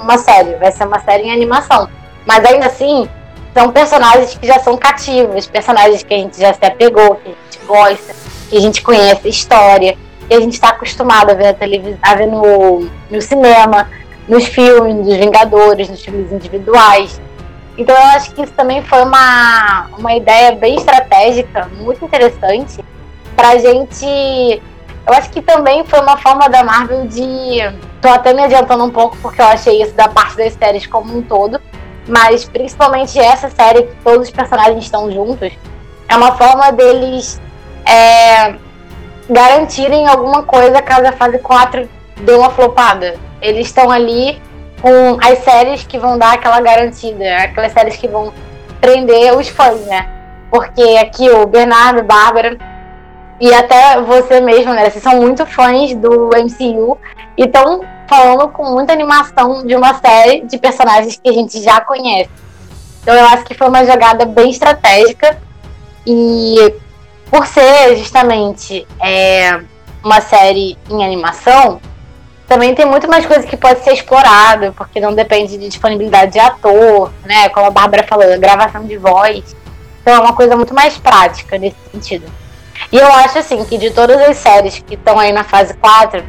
uma 0.04 0.18
série. 0.18 0.54
Vai 0.54 0.70
ser 0.70 0.86
uma 0.86 1.00
série 1.00 1.24
em 1.24 1.32
animação. 1.32 1.88
Mas 2.26 2.44
ainda 2.44 2.66
assim, 2.66 3.08
são 3.52 3.70
personagens 3.70 4.34
que 4.34 4.46
já 4.46 4.58
são 4.60 4.76
cativos, 4.76 5.46
personagens 5.46 6.02
que 6.02 6.14
a 6.14 6.18
gente 6.18 6.40
já 6.40 6.52
se 6.52 6.64
apegou, 6.64 7.16
que 7.16 7.28
a 7.28 7.32
gente 7.32 7.66
gosta, 7.66 8.14
que 8.48 8.56
a 8.56 8.60
gente 8.60 8.82
conhece 8.82 9.28
história, 9.28 9.96
que 10.28 10.34
a 10.34 10.40
gente 10.40 10.54
está 10.54 10.70
acostumado 10.70 11.30
a 11.30 11.34
ver 11.34 11.44
na 11.44 12.10
a 12.10 12.14
ver 12.14 12.26
no, 12.26 12.88
no 13.10 13.20
cinema, 13.20 13.88
nos 14.28 14.46
filmes 14.46 15.06
dos 15.06 15.16
Vingadores, 15.16 15.88
nos 15.88 16.02
filmes 16.02 16.32
individuais. 16.32 17.20
Então 17.76 17.94
eu 17.94 18.02
acho 18.08 18.32
que 18.32 18.42
isso 18.42 18.52
também 18.52 18.82
foi 18.82 19.02
uma, 19.02 19.86
uma 19.98 20.14
ideia 20.14 20.52
bem 20.52 20.76
estratégica, 20.76 21.68
muito 21.78 22.04
interessante, 22.04 22.84
pra 23.36 23.56
gente. 23.58 24.62
Eu 25.06 25.12
acho 25.12 25.30
que 25.30 25.42
também 25.42 25.84
foi 25.84 26.00
uma 26.00 26.16
forma 26.16 26.48
da 26.48 26.62
Marvel 26.62 27.06
de. 27.06 27.58
Tô 28.04 28.10
até 28.10 28.34
me 28.34 28.42
adiantando 28.42 28.84
um 28.84 28.90
pouco 28.90 29.16
porque 29.22 29.40
eu 29.40 29.46
achei 29.46 29.80
isso 29.80 29.94
da 29.94 30.08
parte 30.08 30.36
das 30.36 30.52
séries 30.52 30.86
como 30.86 31.16
um 31.16 31.22
todo, 31.22 31.58
mas 32.06 32.44
principalmente 32.44 33.18
essa 33.18 33.48
série 33.48 33.84
que 33.84 33.94
todos 34.04 34.28
os 34.28 34.30
personagens 34.30 34.84
estão 34.84 35.10
juntos, 35.10 35.50
é 36.06 36.14
uma 36.14 36.36
forma 36.36 36.70
deles 36.70 37.40
é, 37.86 38.56
garantirem 39.26 40.06
alguma 40.06 40.42
coisa 40.42 40.82
caso 40.82 41.06
a 41.06 41.12
fase 41.12 41.38
4 41.38 41.88
dê 42.20 42.32
uma 42.34 42.50
flopada. 42.50 43.14
Eles 43.40 43.68
estão 43.68 43.90
ali 43.90 44.38
com 44.82 45.16
as 45.26 45.38
séries 45.38 45.84
que 45.84 45.98
vão 45.98 46.18
dar 46.18 46.34
aquela 46.34 46.60
garantida, 46.60 47.24
aquelas 47.38 47.72
séries 47.72 47.96
que 47.96 48.06
vão 48.06 48.34
prender 48.82 49.34
os 49.34 49.48
fãs, 49.48 49.80
né? 49.86 50.06
Porque 50.50 50.98
aqui 51.00 51.30
o 51.30 51.46
Bernardo, 51.46 52.02
Bárbara 52.02 52.58
e 53.40 53.50
até 53.54 53.98
você 54.02 54.42
mesmo, 54.42 54.74
né? 54.74 54.90
Vocês 54.90 55.02
são 55.02 55.22
muito 55.22 55.46
fãs 55.46 55.94
do 55.94 56.28
MCU 56.36 56.98
e 57.38 57.44
estão 57.44 57.93
falando 58.08 58.48
com 58.48 58.72
muita 58.72 58.92
animação 58.92 59.66
de 59.66 59.74
uma 59.74 59.94
série 59.94 60.46
de 60.46 60.58
personagens 60.58 61.20
que 61.22 61.28
a 61.28 61.32
gente 61.32 61.62
já 61.62 61.80
conhece. 61.80 62.30
Então 63.02 63.14
eu 63.14 63.26
acho 63.26 63.44
que 63.44 63.54
foi 63.54 63.68
uma 63.68 63.84
jogada 63.84 64.24
bem 64.24 64.50
estratégica 64.50 65.38
e 66.06 66.74
por 67.30 67.46
ser 67.46 67.96
justamente 67.96 68.86
é, 69.02 69.60
uma 70.02 70.20
série 70.20 70.78
em 70.90 71.04
animação, 71.04 71.80
também 72.46 72.74
tem 72.74 72.84
muito 72.84 73.08
mais 73.08 73.24
coisa 73.24 73.46
que 73.46 73.56
pode 73.56 73.82
ser 73.82 73.92
explorado, 73.92 74.72
porque 74.74 75.00
não 75.00 75.14
depende 75.14 75.56
de 75.56 75.68
disponibilidade 75.68 76.32
de 76.32 76.38
ator, 76.38 77.10
né? 77.24 77.48
Como 77.48 77.66
a 77.66 77.70
Bárbara 77.70 78.06
falou, 78.06 78.38
gravação 78.38 78.84
de 78.84 78.96
voz. 78.96 79.56
Então 80.00 80.14
é 80.14 80.18
uma 80.20 80.34
coisa 80.34 80.54
muito 80.54 80.74
mais 80.74 80.96
prática 80.98 81.56
nesse 81.56 81.76
sentido. 81.90 82.30
E 82.92 82.96
eu 82.96 83.06
acho 83.06 83.38
assim 83.38 83.64
que 83.64 83.78
de 83.78 83.90
todas 83.90 84.20
as 84.20 84.36
séries 84.36 84.78
que 84.78 84.94
estão 84.94 85.18
aí 85.18 85.32
na 85.32 85.42
fase 85.42 85.74
4, 85.74 86.22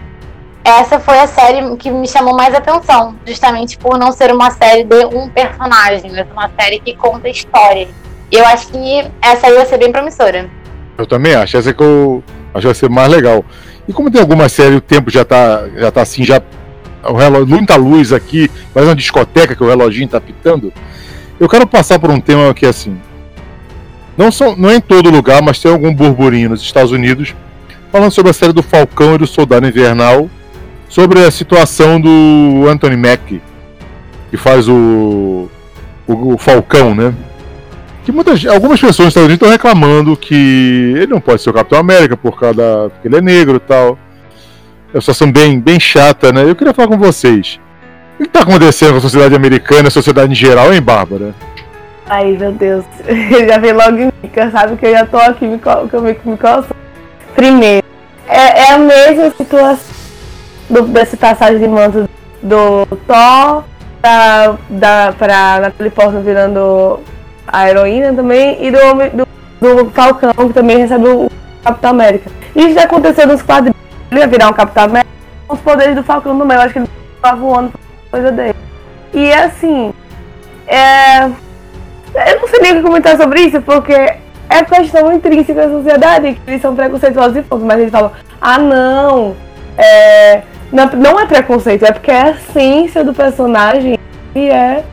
essa 0.66 1.00
foi 1.00 1.20
a 1.20 1.28
série 1.28 1.76
que 1.78 1.92
me 1.92 2.08
chamou 2.08 2.36
mais 2.36 2.54
atenção, 2.56 3.16
justamente 3.26 3.78
por 3.78 4.00
não 4.00 4.12
ser 4.12 4.34
uma 4.34 4.50
série 4.50 4.84
de 4.84 5.06
um 5.06 5.30
personagem, 5.30 6.12
mas 6.12 6.26
uma 6.32 6.50
série 6.60 6.80
que 6.80 6.96
conta 6.96 7.30
história. 7.30 7.88
Eu 8.32 8.44
acho 8.48 8.70
que 8.70 9.06
essa 9.22 9.46
aí 9.46 9.54
vai 9.54 9.66
ser 9.68 9.78
bem 9.78 9.92
promissora. 9.92 10.50
Eu 10.98 11.06
também 11.06 11.36
acho, 11.36 11.56
essa 11.56 11.70
é 11.70 11.74
que 11.74 11.84
eu 11.84 12.24
acho 12.52 12.62
que 12.62 12.66
vai 12.66 12.76
ser 12.76 12.90
mais 12.90 13.10
legal. 13.10 13.46
E 13.88 13.94
como 13.94 14.10
tem 14.10 14.20
alguma 14.20 14.50
série, 14.50 14.76
o 14.76 14.82
tempo 14.82 15.12
já 15.12 15.24
tá, 15.24 15.68
já 15.76 15.92
tá 15.92 16.02
assim, 16.02 16.24
já. 16.24 16.42
O 17.08 17.14
relógio, 17.14 17.46
muita 17.46 17.76
luz 17.76 18.12
aqui, 18.12 18.50
mais 18.74 18.88
uma 18.88 18.96
discoteca 18.96 19.56
que 19.56 19.64
o 19.64 19.68
reloginho 19.68 20.08
tá 20.08 20.20
pitando. 20.20 20.74
Eu 21.40 21.48
quero 21.48 21.68
passar 21.68 22.00
por 22.00 22.10
um 22.10 22.20
tema 22.20 22.52
que 22.56 22.66
assim. 22.66 23.00
Não, 24.18 24.32
são, 24.32 24.56
não 24.56 24.72
é 24.72 24.78
em 24.78 24.82
todo 24.82 25.12
lugar, 25.12 25.44
mas 25.44 25.60
tem 25.60 25.72
algum 25.72 25.94
burburinho 25.94 26.50
nos 26.50 26.62
Estados 26.62 26.92
Unidos 26.92 27.36
falando 27.92 28.12
sobre 28.12 28.32
a 28.32 28.34
série 28.34 28.52
do 28.52 28.64
Falcão 28.64 29.16
e 29.16 29.18
do 29.20 29.28
Soldado 29.28 29.68
Invernal, 29.68 30.30
sobre 30.90 31.24
a 31.24 31.32
situação 31.32 32.00
do 32.00 32.68
Anthony 32.68 32.98
Mack, 32.98 33.42
que 34.30 34.38
faz 34.38 34.68
o, 34.68 35.50
o, 36.08 36.34
o 36.34 36.38
Falcão, 36.38 36.94
né? 36.96 37.14
que 38.06 38.12
muitas, 38.12 38.46
algumas 38.46 38.80
pessoas 38.80 39.00
nos 39.00 39.08
Estados 39.08 39.28
Unidos 39.28 39.34
estão 39.34 39.50
reclamando 39.50 40.16
que 40.16 40.94
ele 40.96 41.08
não 41.08 41.20
pode 41.20 41.42
ser 41.42 41.50
o 41.50 41.54
Capitão 41.54 41.80
América 41.80 42.16
por 42.16 42.40
causa 42.40 42.56
da, 42.56 42.90
porque 42.90 43.08
ele 43.08 43.18
é 43.18 43.22
negro 43.22 43.56
e 43.56 43.60
tal. 43.60 43.98
É 44.94 44.98
uma 44.98 45.02
situação 45.02 45.32
bem, 45.32 45.60
bem 45.60 45.80
chata, 45.80 46.32
né? 46.32 46.44
Eu 46.48 46.56
queria 46.56 46.74
falar 46.74 46.88
com 46.88 47.00
vocês. 47.00 47.60
O 48.14 48.18
que 48.20 48.24
está 48.26 48.42
acontecendo 48.42 48.92
com 48.92 48.98
a 48.98 49.02
sociedade 49.02 49.36
americana, 49.36 49.88
a 49.88 49.92
sociedade 49.92 50.32
em 50.32 50.36
geral, 50.36 50.72
hein, 50.72 50.82
Bárbara? 50.82 51.34
Ai, 52.08 52.38
meu 52.38 52.52
Deus. 52.52 52.86
já 53.50 53.58
veio 53.58 53.76
logo 53.76 53.98
em 53.98 54.06
mim, 54.06 54.12
sabe 54.52 54.78
que 54.78 54.86
eu 54.86 54.92
já 54.92 55.06
tô 55.08 55.18
aqui 55.18 55.48
me, 55.48 55.60
eu 55.92 56.02
me, 56.02 56.12
me 56.12 56.38
Primeiro, 57.36 57.86
é, 58.28 58.62
é 58.62 58.72
a 58.72 58.78
mesma 58.78 59.32
situação 59.32 59.96
do, 60.70 60.84
dessa 60.84 61.18
passagem 61.18 61.60
de 61.60 61.68
manto 61.68 62.10
do 62.42 62.86
Thor 63.08 63.64
da, 64.02 64.56
da, 64.70 65.14
pra 65.18 65.60
Natalie 65.60 65.92
Portman 65.92 66.22
virando 66.22 67.00
a 67.48 67.70
heroína 67.70 68.14
também, 68.14 68.64
e 68.64 68.72
do, 68.72 68.78
do, 69.60 69.84
do 69.84 69.92
Falcão, 69.92 70.34
que 70.34 70.54
também 70.54 70.78
recebe 70.78 71.08
o 71.08 71.30
Capitão 71.64 71.92
América. 71.92 72.30
Isso 72.56 72.74
já 72.74 72.84
aconteceu 72.84 73.28
nos 73.28 73.42
quadrinhos. 73.42 73.76
Ele 74.12 74.20
ia 74.20 74.28
virar 74.28 74.50
um 74.50 74.54
Capitão 74.54 74.84
América 74.84 75.12
com 75.48 75.56
os 75.56 75.62
poderes 75.62 75.96
do 75.96 76.04
Falcão 76.04 76.34
no 76.34 76.46
meio. 76.46 76.62
Acho 76.62 76.74
que 76.74 76.80
ele 76.80 76.90
estava 77.16 77.38
voando 77.38 77.74
coisa 78.12 78.32
dele. 78.32 78.56
E 79.14 79.32
assim, 79.32 79.94
é... 80.68 81.26
eu 81.26 82.42
não 82.42 82.48
sei 82.48 82.60
nem 82.62 82.74
o 82.74 82.76
que 82.76 82.82
comentar 82.82 83.18
sobre 83.18 83.42
isso, 83.42 83.62
porque 83.62 83.94
é 83.94 84.64
questão 84.64 85.12
intrínseca 85.12 85.68
da 85.68 85.70
sociedade, 85.70 86.34
que 86.34 86.52
eles 86.52 86.62
são 86.62 86.76
preconceituosos 86.76 87.38
e 87.38 87.42
pouco, 87.42 87.66
mas 87.66 87.80
eles 87.80 87.92
falam, 87.92 88.12
ah 88.40 88.58
não, 88.58 89.36
é... 89.78 90.44
não, 90.76 91.20
é 91.20 91.26
preconceito, 91.26 91.86
é 91.86 91.92
porque 91.92 92.12
é 92.12 92.22
a 92.22 92.30
essência 92.32 93.04
do 93.04 93.14
personagem 93.14 93.98
e 94.36 94.50
é, 94.50 94.84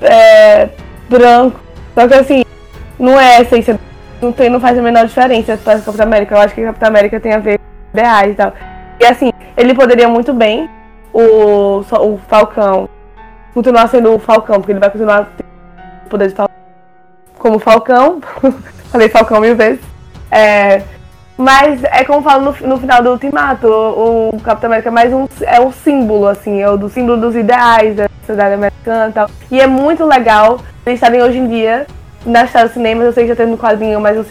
é 0.00 0.68
branco, 1.08 1.60
só 1.94 2.08
que 2.08 2.14
assim, 2.14 2.44
não 2.98 3.18
é 3.20 3.36
a 3.36 3.40
essência, 3.42 3.78
não, 4.20 4.32
tem, 4.32 4.48
não 4.48 4.60
faz 4.60 4.78
a 4.78 4.82
menor 4.82 5.06
diferença 5.06 5.56
para 5.56 5.78
o 5.78 5.82
Capitão 5.82 6.06
América. 6.06 6.34
Eu 6.34 6.40
acho 6.40 6.54
que 6.54 6.62
Capitão 6.62 6.88
América 6.88 7.20
tem 7.20 7.32
a 7.32 7.38
ver 7.38 7.58
com 7.58 7.98
ideais 7.98 8.32
e 8.32 8.34
tal. 8.36 8.52
E 9.00 9.04
assim, 9.04 9.32
ele 9.56 9.74
poderia 9.74 10.08
muito 10.08 10.32
bem, 10.32 10.70
o, 11.12 11.80
o 11.80 12.20
Falcão, 12.28 12.88
continuar 13.52 13.88
sendo 13.88 14.14
o 14.14 14.18
Falcão, 14.18 14.56
porque 14.56 14.72
ele 14.72 14.80
vai 14.80 14.90
continuar 14.90 15.28
tendo 15.36 15.48
o 16.06 16.08
poder 16.08 16.28
de 16.28 16.34
Falcão 16.34 16.52
como 17.42 17.58
Falcão. 17.58 18.20
Falei 18.90 19.08
Falcão 19.08 19.40
mil 19.40 19.56
vezes. 19.56 19.80
É, 20.30 20.82
mas 21.42 21.82
é 21.84 22.04
como 22.04 22.22
falo 22.22 22.44
no, 22.44 22.68
no 22.68 22.78
final 22.78 23.02
do 23.02 23.10
Ultimato, 23.10 23.66
o, 23.66 24.30
o, 24.30 24.40
Capitão 24.40 24.68
América 24.68 24.88
é 24.88 24.92
mais 24.92 25.12
um, 25.12 25.26
é 25.42 25.60
um 25.60 25.72
símbolo, 25.72 26.28
assim, 26.28 26.60
é 26.60 26.70
o 26.70 26.76
do 26.76 26.88
símbolo 26.88 27.20
dos 27.20 27.34
ideais 27.34 27.96
da 27.96 28.08
sociedade 28.20 28.54
americana 28.54 29.08
e 29.10 29.12
tal. 29.12 29.30
E 29.50 29.60
é 29.60 29.66
muito 29.66 30.04
legal 30.04 30.60
eles 30.86 30.98
estarem 30.98 31.22
hoje 31.22 31.38
em 31.38 31.48
dia 31.48 31.86
nas 32.24 32.50
salas 32.50 32.68
de 32.68 32.74
cinemas, 32.74 33.06
eu 33.06 33.12
sei 33.12 33.24
que 33.24 33.30
já 33.30 33.36
tem 33.36 33.46
no 33.46 33.58
quadrinho, 33.58 34.00
mas 34.00 34.16
eu 34.16 34.26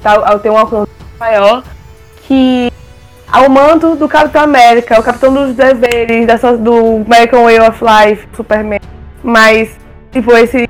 tal, 0.00 0.38
tem 0.38 0.50
um 0.50 0.56
alcance 0.56 0.90
maior, 1.18 1.62
que 2.22 2.72
ao 3.30 3.48
manto 3.48 3.96
do 3.96 4.08
Capitão 4.08 4.42
América, 4.42 5.00
o 5.00 5.02
Capitão 5.02 5.32
dos 5.32 5.54
Deveres, 5.54 6.26
da, 6.26 6.36
do 6.52 7.02
American 7.06 7.44
Way 7.44 7.60
of 7.60 7.80
Life, 7.82 8.28
Superman. 8.36 8.80
Mas, 9.22 9.76
tipo, 10.12 10.32
esse 10.36 10.68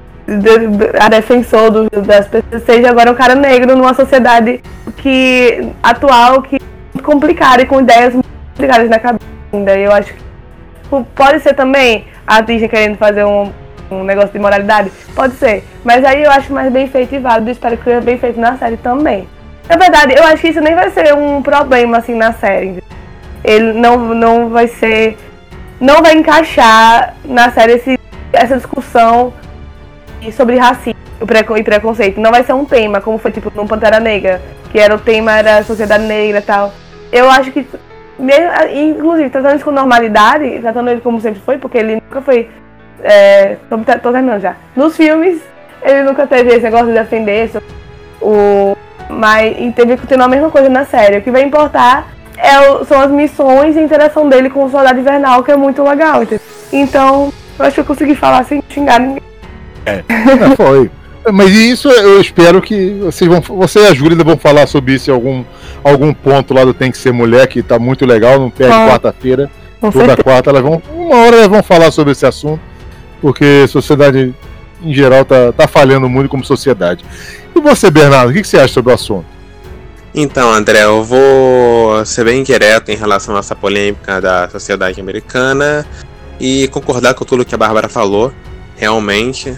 a 1.00 1.08
defensor 1.08 1.70
do, 1.70 1.90
das 2.02 2.28
pessoas 2.28 2.62
seja 2.62 2.90
agora 2.90 3.10
um 3.10 3.14
cara 3.14 3.34
negro 3.34 3.76
numa 3.76 3.92
sociedade 3.92 4.62
que 5.02 5.68
atual 5.82 6.42
que 6.42 6.56
é 6.56 7.02
complicada 7.02 7.62
e 7.62 7.66
com 7.66 7.80
ideias 7.80 8.14
muito 8.14 8.28
complicadas 8.52 8.88
na 8.88 8.98
cabeça 8.98 9.26
ainda. 9.52 9.76
Eu 9.76 9.92
acho 9.92 10.14
que 10.14 10.22
tipo, 10.82 11.04
pode 11.14 11.40
ser 11.40 11.54
também 11.54 12.06
a 12.26 12.40
Disney 12.40 12.68
querendo 12.68 12.96
fazer 12.96 13.24
um, 13.24 13.52
um 13.90 14.04
negócio 14.04 14.30
de 14.30 14.38
moralidade? 14.38 14.90
Pode 15.14 15.34
ser. 15.34 15.64
Mas 15.84 16.04
aí 16.04 16.22
eu 16.22 16.30
acho 16.30 16.52
mais 16.52 16.72
bem 16.72 16.86
feito 16.86 17.14
e 17.14 17.18
válido. 17.18 17.50
Espero 17.50 17.76
que 17.76 17.84
seja 17.84 18.00
bem 18.00 18.16
feito 18.16 18.38
na 18.38 18.56
série 18.56 18.76
também. 18.76 19.28
Na 19.68 19.76
verdade, 19.76 20.14
eu 20.16 20.24
acho 20.24 20.40
que 20.40 20.48
isso 20.48 20.60
nem 20.60 20.74
vai 20.74 20.90
ser 20.90 21.14
um 21.14 21.42
problema 21.42 21.98
assim 21.98 22.14
na 22.14 22.32
série. 22.32 22.82
Ele 23.44 23.72
não, 23.72 24.14
não 24.14 24.48
vai 24.48 24.68
ser. 24.68 25.16
Não 25.80 26.00
vai 26.00 26.14
encaixar 26.14 27.14
na 27.24 27.50
série 27.50 27.72
esse, 27.72 27.98
essa 28.32 28.56
discussão 28.56 29.32
sobre 30.32 30.56
racismo 30.56 31.00
e 31.20 31.62
preconceito. 31.64 32.20
Não 32.20 32.30
vai 32.30 32.44
ser 32.44 32.52
um 32.52 32.64
tema, 32.64 33.00
como 33.00 33.18
foi 33.18 33.32
tipo 33.32 33.50
no 33.54 33.66
Pantera 33.66 33.98
Negra, 33.98 34.40
que 34.72 34.78
era 34.78 34.94
o 34.94 34.98
tema 34.98 35.42
da 35.42 35.62
sociedade 35.62 36.04
negra 36.04 36.38
e 36.38 36.42
tal. 36.42 36.72
Eu 37.12 37.30
acho 37.30 37.52
que, 37.52 37.64
mesmo, 38.18 38.50
inclusive, 38.74 39.28
tratando 39.28 39.56
isso 39.56 39.64
com 39.64 39.70
normalidade, 39.70 40.58
tratando 40.60 40.90
ele 40.90 41.02
como 41.02 41.20
sempre 41.20 41.40
foi, 41.42 41.58
porque 41.58 41.78
ele 41.78 41.96
nunca 41.96 42.22
foi. 42.22 42.48
É, 43.02 43.56
tô, 43.68 43.76
tô 43.78 44.12
terminando 44.12 44.40
já. 44.40 44.56
Nos 44.74 44.96
filmes, 44.96 45.42
ele 45.82 46.02
nunca 46.02 46.26
teve 46.26 46.50
esse 46.50 46.62
negócio 46.62 46.86
de 46.86 46.94
defender 46.94 47.50
o. 48.20 48.74
Mas 49.10 49.54
e 49.58 49.70
teve 49.72 49.96
que 49.96 50.02
continuar 50.02 50.24
a 50.24 50.28
mesma 50.28 50.50
coisa 50.50 50.70
na 50.70 50.86
série. 50.86 51.18
O 51.18 51.22
que 51.22 51.30
vai 51.30 51.42
importar 51.42 52.08
é, 52.38 52.84
são 52.86 52.98
as 52.98 53.10
missões 53.10 53.76
e 53.76 53.78
a 53.78 53.82
interação 53.82 54.26
dele 54.26 54.48
com 54.48 54.64
o 54.64 54.70
Soldado 54.70 54.98
Invernal, 54.98 55.44
que 55.44 55.52
é 55.52 55.56
muito 55.56 55.82
legal. 55.82 56.22
Entendeu? 56.22 56.40
Então, 56.72 57.30
eu 57.58 57.64
acho 57.66 57.74
que 57.74 57.80
eu 57.80 57.84
consegui 57.84 58.14
falar 58.14 58.44
sem 58.44 58.62
xingar 58.70 58.98
ninguém. 58.98 59.22
É, 59.84 60.02
foi. 60.56 60.90
Mas 61.30 61.50
isso 61.50 61.88
eu 61.88 62.20
espero 62.20 62.60
que 62.60 62.94
vocês 62.94 63.30
vão. 63.30 63.40
Você 63.40 63.80
e 63.80 63.86
a 63.86 63.94
Júlia 63.94 64.16
vão 64.24 64.36
falar 64.36 64.66
sobre 64.66 64.94
isso 64.94 65.10
em 65.10 65.14
algum, 65.14 65.44
algum 65.84 66.12
ponto 66.12 66.52
lá 66.52 66.64
do 66.64 66.74
Tem 66.74 66.90
que 66.90 66.98
Ser 66.98 67.12
Mulher, 67.12 67.46
que 67.46 67.62
tá 67.62 67.78
muito 67.78 68.04
legal, 68.04 68.40
não 68.40 68.50
perde 68.50 68.74
ah, 68.74 68.88
quarta-feira. 68.88 69.50
Toda 69.80 69.92
certeza. 69.92 70.22
quarta 70.22 70.50
elas 70.50 70.62
vão. 70.62 70.82
Uma 70.94 71.16
hora 71.18 71.36
elas 71.36 71.48
vão 71.48 71.62
falar 71.62 71.90
sobre 71.90 72.12
esse 72.12 72.26
assunto, 72.26 72.60
porque 73.20 73.62
a 73.64 73.68
sociedade 73.68 74.34
em 74.82 74.92
geral 74.92 75.24
tá, 75.24 75.52
tá 75.52 75.68
falhando 75.68 76.08
muito 76.08 76.28
como 76.28 76.44
sociedade. 76.44 77.04
E 77.54 77.60
você, 77.60 77.90
Bernardo, 77.90 78.30
o 78.30 78.32
que, 78.32 78.42
que 78.42 78.48
você 78.48 78.58
acha 78.58 78.74
sobre 78.74 78.90
o 78.90 78.94
assunto? 78.94 79.26
Então, 80.14 80.52
André, 80.52 80.84
eu 80.84 81.02
vou 81.02 82.04
ser 82.04 82.24
bem 82.24 82.42
direto 82.42 82.90
em 82.90 82.96
relação 82.96 83.34
a 83.34 83.38
essa 83.38 83.56
polêmica 83.56 84.20
da 84.20 84.48
sociedade 84.48 85.00
americana 85.00 85.86
e 86.38 86.68
concordar 86.68 87.14
com 87.14 87.24
tudo 87.24 87.44
que 87.44 87.54
a 87.54 87.58
Bárbara 87.58 87.88
falou. 87.88 88.32
Realmente, 88.76 89.56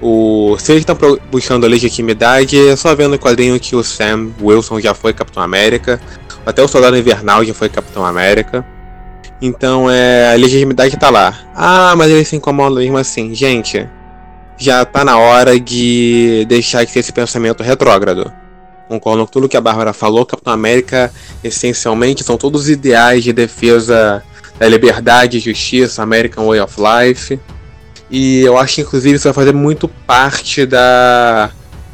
o, 0.00 0.56
se 0.58 0.72
eles 0.72 0.82
estão 0.82 0.96
buscando 1.30 1.64
a 1.64 1.68
legitimidade, 1.68 2.68
é 2.68 2.76
só 2.76 2.94
vendo 2.94 3.14
o 3.14 3.18
quadrinho 3.18 3.58
que 3.58 3.74
o 3.74 3.82
Sam 3.82 4.30
Wilson 4.40 4.80
já 4.80 4.94
foi 4.94 5.12
Capitão 5.12 5.42
América, 5.42 6.00
até 6.44 6.62
o 6.62 6.68
Soldado 6.68 6.96
Invernal 6.96 7.44
já 7.44 7.54
foi 7.54 7.68
Capitão 7.68 8.04
América. 8.04 8.64
Então 9.40 9.90
é, 9.90 10.32
a 10.32 10.36
legitimidade 10.36 10.96
tá 10.96 11.10
lá. 11.10 11.38
Ah, 11.54 11.94
mas 11.96 12.10
eles 12.10 12.28
se 12.28 12.36
incomodam 12.36 12.78
mesmo 12.78 12.96
assim. 12.96 13.34
Gente, 13.34 13.86
já 14.56 14.84
tá 14.84 15.04
na 15.04 15.18
hora 15.18 15.58
de 15.58 16.46
deixar 16.48 16.84
de 16.84 16.92
ter 16.92 17.00
esse 17.00 17.12
pensamento 17.12 17.62
retrógrado. 17.62 18.32
Concordo 18.88 19.26
com 19.26 19.32
tudo 19.32 19.48
que 19.48 19.56
a 19.56 19.60
Bárbara 19.60 19.92
falou. 19.92 20.24
Capitão 20.24 20.52
América, 20.52 21.12
essencialmente, 21.42 22.22
são 22.22 22.36
todos 22.36 22.68
ideais 22.68 23.24
de 23.24 23.32
defesa 23.32 24.22
da 24.58 24.68
liberdade, 24.68 25.40
justiça, 25.40 26.02
American 26.02 26.46
Way 26.46 26.60
of 26.60 26.76
Life. 26.80 27.40
E 28.10 28.42
eu 28.42 28.56
acho 28.56 28.76
que 28.76 28.80
inclusive 28.82 29.16
isso 29.16 29.24
vai 29.24 29.32
fazer 29.32 29.52
muito 29.52 29.88
parte 29.88 30.64
da 30.64 31.50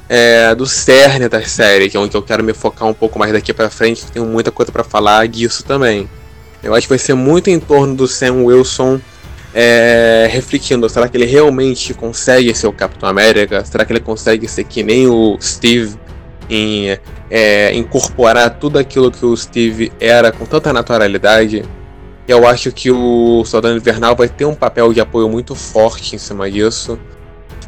é, 0.09 0.55
do 0.55 0.67
cerne 0.67 1.29
da 1.29 1.43
série, 1.43 1.89
que 1.89 1.97
é 1.97 2.01
onde 2.01 2.15
eu 2.15 2.23
quero 2.23 2.45
me 2.45 2.53
focar 2.53 2.87
um 2.87 2.93
pouco 2.93 3.19
mais 3.19 3.33
daqui 3.33 3.53
para 3.53 3.71
frente, 3.71 4.05
tenho 4.13 4.27
muita 4.27 4.51
coisa 4.51 4.71
para 4.71 4.85
falar 4.85 5.27
disso 5.27 5.65
também. 5.65 6.09
Eu 6.63 6.75
acho 6.75 6.87
que 6.87 6.91
vai 6.91 6.99
ser 6.99 7.15
muito 7.15 7.49
em 7.49 7.59
torno 7.59 7.95
do 7.95 8.07
Sam 8.07 8.45
Wilson 8.45 9.01
é, 9.55 10.29
refletindo, 10.31 10.89
será 10.89 11.09
que 11.09 11.17
ele 11.17 11.27
realmente 11.27 11.93
consegue 11.93 12.55
ser 12.55 12.67
o 12.67 12.73
Capitão 12.73 13.09
América? 13.09 13.65
Será 13.65 13.85
que 13.85 13.93
ele 13.93 14.01
consegue 14.01 14.49
ser 14.49 14.65
que 14.65 14.83
nem 14.83 15.07
o 15.07 15.37
Steve 15.41 15.97
em 16.49 16.99
é, 17.31 17.75
incorporar 17.75 18.51
tudo 18.59 18.79
aquilo 18.79 19.11
que 19.11 19.25
o 19.25 19.37
Steve 19.37 19.93
era 20.01 20.33
com 20.33 20.47
tanta 20.47 20.73
naturalidade? 20.73 21.65
Eu 22.27 22.47
acho 22.47 22.71
que 22.71 22.91
o 22.91 23.45
Soldado 23.45 23.77
Invernal 23.77 24.15
vai 24.15 24.29
ter 24.29 24.45
um 24.45 24.55
papel 24.55 24.93
de 24.93 25.01
apoio 25.01 25.29
muito 25.29 25.55
forte 25.55 26.15
em 26.15 26.19
cima 26.19 26.51
disso, 26.51 26.99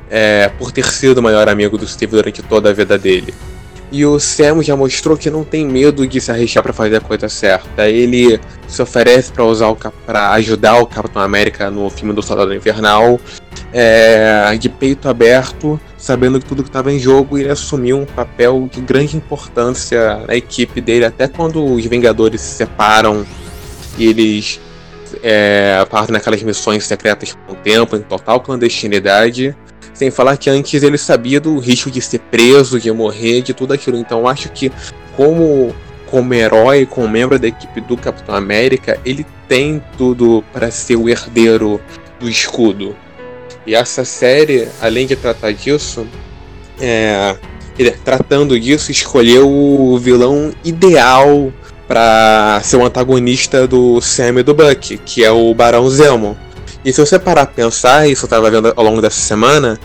é, 0.08 0.49
por 0.58 0.70
ter 0.70 0.87
sido 0.87 1.18
o 1.18 1.23
maior 1.23 1.49
amigo 1.49 1.76
do 1.76 1.87
Steve 1.87 2.12
durante 2.12 2.42
toda 2.42 2.70
a 2.70 2.73
vida 2.73 2.96
dele. 2.96 3.34
E 3.90 4.04
o 4.04 4.18
Sam 4.18 4.62
já 4.62 4.75
mostrou 4.75 5.16
que 5.16 5.30
não 5.30 5.44
tem 5.44 5.66
medo 5.66 6.06
de 6.06 6.20
se 6.20 6.30
arriscar 6.30 6.62
para 6.62 6.73
fazer 6.73 6.96
a 6.96 7.00
coisa 7.00 7.28
certa. 7.28 7.88
Ele 7.88 8.40
se 8.66 8.82
oferece 8.82 9.30
para 9.30 9.44
usar 9.44 9.73
para 10.04 10.32
ajudar 10.32 10.80
o 10.80 10.87
Capitão 10.87 11.23
América 11.23 11.70
no 11.70 11.88
filme 11.90 12.12
do 12.12 12.23
Soldado 12.23 12.52
Invernal, 12.54 13.20
é, 13.73 14.56
de 14.58 14.68
peito 14.68 15.08
aberto, 15.08 15.78
sabendo 15.96 16.40
que 16.40 16.46
tudo 16.46 16.62
que 16.62 16.68
estava 16.68 16.92
em 16.92 16.99
jogo, 16.99 17.38
ele 17.38 17.50
assumiu 17.50 17.99
um 17.99 18.04
papel 18.04 18.68
de 18.72 18.81
grande 18.81 19.16
importância 19.16 20.24
na 20.26 20.35
equipe 20.35 20.81
dele, 20.81 21.05
até 21.05 21.29
quando 21.29 21.64
os 21.64 21.85
Vingadores 21.85 22.40
se 22.40 22.55
separam 22.55 23.24
e 23.96 24.07
eles 24.07 24.61
é, 25.22 25.85
partem 25.90 26.12
naquelas 26.12 26.42
missões 26.42 26.85
secretas 26.87 27.35
por 27.35 27.57
um 27.57 27.61
tempo, 27.61 27.96
em 27.96 28.02
total 28.02 28.40
clandestinidade. 28.40 29.54
Sem 29.92 30.11
falar 30.11 30.37
que 30.37 30.50
antes 30.50 30.83
ele 30.83 30.98
sabia 30.98 31.40
do 31.40 31.59
risco 31.59 31.90
de 31.90 32.00
ser 32.00 32.18
preso, 32.18 32.80
de 32.80 32.90
morrer, 32.90 33.42
de 33.42 33.54
tudo 33.54 33.72
aquilo. 33.72 33.96
Então 33.96 34.26
acho 34.26 34.50
que 34.50 34.72
como 35.16 35.74
como 36.11 36.33
herói, 36.33 36.87
como 36.87 37.09
membro 37.09 37.38
da 37.40 37.48
equipe 37.48 37.80
do 37.80 37.96
Capitão 37.96 38.37
América, 38.37 39.00
ele 39.04 39.26
tem 39.48 39.83
tudo 39.98 40.44
para 40.52 40.70
ser 40.70 40.94
o 40.94 41.09
herdeiro 41.09 41.80
do 42.20 42.28
escudo. 42.28 42.94
E 43.66 43.74
essa 43.74 44.04
série, 44.04 44.68
além 44.80 45.07
de 45.09 45.16
tratar 45.16 45.52
disso, 45.52 46.07
é, 46.80 47.37
ele, 47.78 47.90
tratando 47.90 48.59
disso, 48.61 48.92
escolheu 48.92 49.50
o 49.50 49.98
vilão 49.98 50.52
ideal 50.64 51.52
para 51.87 52.61
ser 52.62 52.77
o 52.77 52.85
antagonista 52.85 53.66
do 53.66 54.01
Sam 54.01 54.40
e 54.40 54.42
do 54.42 54.55
Buck, 54.55 54.99
que 54.99 55.25
é 55.25 55.31
o 55.31 55.55
Barão 55.55 55.88
Zemo. 55.88 56.37
E 56.85 56.92
se 56.92 57.01
você 57.01 57.18
parar 57.18 57.47
pra 57.47 57.55
pensar, 57.55 58.09
isso 58.09 58.25
eu 58.25 58.29
tava 58.29 58.51
vendo 58.51 58.73
ao 58.77 58.85
longo 58.85 59.01
dessa 59.01 59.20
semana, 59.20 59.79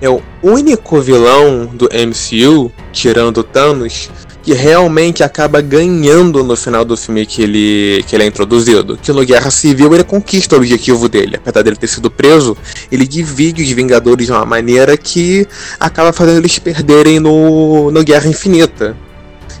é 0.00 0.08
o 0.08 0.22
único 0.42 1.00
vilão 1.00 1.66
do 1.66 1.86
MCU, 1.86 2.70
tirando 2.92 3.42
Thanos, 3.42 4.10
que 4.44 4.52
realmente 4.52 5.22
acaba 5.22 5.60
ganhando 5.62 6.44
no 6.44 6.54
final 6.54 6.84
do 6.84 6.96
filme 6.96 7.24
que 7.24 7.42
ele, 7.42 8.04
que 8.06 8.14
ele 8.14 8.24
é 8.24 8.26
introduzido. 8.26 8.98
Que 8.98 9.10
no 9.10 9.24
Guerra 9.24 9.50
Civil 9.50 9.92
ele 9.94 10.04
conquista 10.04 10.54
o 10.54 10.58
objetivo 10.58 11.08
dele. 11.08 11.36
Apesar 11.36 11.62
dele 11.62 11.76
ter 11.76 11.86
sido 11.86 12.10
preso, 12.10 12.54
ele 12.92 13.06
divide 13.06 13.62
os 13.62 13.70
Vingadores 13.70 14.26
de 14.26 14.32
uma 14.32 14.44
maneira 14.44 14.96
que 14.96 15.48
acaba 15.80 16.12
fazendo 16.12 16.38
eles 16.38 16.58
perderem 16.58 17.18
no, 17.18 17.90
no 17.90 18.04
Guerra 18.04 18.28
Infinita. 18.28 18.94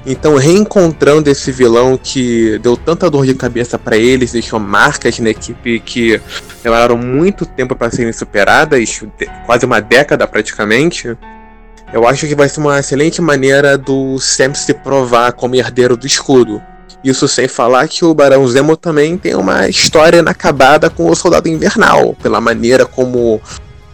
Então, 0.06 0.36
reencontrando 0.36 1.30
esse 1.30 1.50
vilão 1.50 1.96
que 1.96 2.58
deu 2.58 2.76
tanta 2.76 3.08
dor 3.08 3.24
de 3.24 3.34
cabeça 3.34 3.78
para 3.78 3.96
eles, 3.96 4.32
deixou 4.32 4.60
marcas 4.60 5.18
na 5.18 5.30
equipe 5.30 5.80
que 5.80 6.20
demoraram 6.62 6.98
muito 6.98 7.46
tempo 7.46 7.74
para 7.74 7.90
serem 7.90 8.12
superadas, 8.12 9.02
quase 9.46 9.64
uma 9.64 9.80
década 9.80 10.26
praticamente. 10.26 11.16
Eu 11.90 12.06
acho 12.06 12.26
que 12.26 12.34
vai 12.34 12.48
ser 12.48 12.60
uma 12.60 12.78
excelente 12.78 13.22
maneira 13.22 13.78
do 13.78 14.18
Sam 14.18 14.52
se 14.52 14.74
provar 14.74 15.32
como 15.32 15.54
herdeiro 15.54 15.96
do 15.96 16.06
escudo. 16.06 16.60
Isso 17.02 17.26
sem 17.26 17.48
falar 17.48 17.88
que 17.88 18.04
o 18.04 18.14
Barão 18.14 18.46
Zemo 18.46 18.76
também 18.76 19.16
tem 19.16 19.34
uma 19.34 19.68
história 19.68 20.18
inacabada 20.18 20.90
com 20.90 21.08
o 21.08 21.14
Soldado 21.14 21.48
Invernal, 21.48 22.14
pela 22.22 22.40
maneira 22.40 22.84
como 22.84 23.40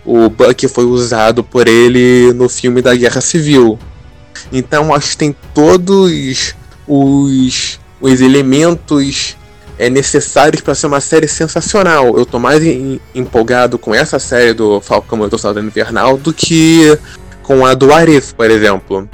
o 0.04 0.28
Buck 0.28 0.66
foi 0.66 0.84
usado 0.84 1.44
por 1.44 1.68
ele 1.68 2.32
no 2.32 2.48
filme 2.48 2.80
da 2.80 2.94
Guerra 2.94 3.20
Civil. 3.20 3.78
Então 4.52 4.94
acho 4.94 5.10
que 5.10 5.16
tem 5.16 5.36
todos 5.54 6.54
os, 6.86 7.80
os 8.00 8.20
elementos 8.20 9.36
é, 9.78 9.88
necessários 9.88 10.60
para 10.60 10.74
ser 10.74 10.88
uma 10.88 11.00
série 11.00 11.28
sensacional. 11.28 12.18
Eu 12.18 12.26
tô 12.26 12.38
mais 12.38 12.62
em, 12.62 13.00
empolgado 13.14 13.78
com 13.78 13.94
essa 13.94 14.18
série 14.18 14.52
do 14.52 14.80
Falcão 14.80 15.24
e 15.24 15.30
do 15.30 15.38
Soldado 15.38 15.64
Invernal 15.64 16.18
do 16.18 16.32
que 16.32 16.98
com 17.42 17.64
a 17.64 17.74
do 17.74 17.92
Arif, 17.92 18.34
por 18.34 18.50
exemplo. 18.50 19.08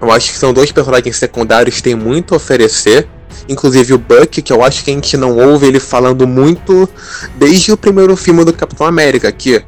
Eu 0.00 0.12
acho 0.12 0.30
que 0.30 0.38
são 0.38 0.52
dois 0.52 0.70
personagens 0.70 1.16
secundários 1.16 1.76
que 1.76 1.82
têm 1.82 1.94
muito 1.94 2.34
a 2.34 2.36
oferecer. 2.36 3.08
Inclusive 3.48 3.94
o 3.94 3.98
Buck, 3.98 4.42
que 4.42 4.52
eu 4.52 4.62
acho 4.62 4.84
que 4.84 4.90
a 4.90 4.94
gente 4.94 5.16
não 5.16 5.36
ouve 5.36 5.66
ele 5.66 5.80
falando 5.80 6.26
muito 6.26 6.88
desde 7.36 7.72
o 7.72 7.76
primeiro 7.76 8.16
filme 8.16 8.44
do 8.44 8.52
Capitão 8.52 8.86
América, 8.86 9.30
que 9.30 9.62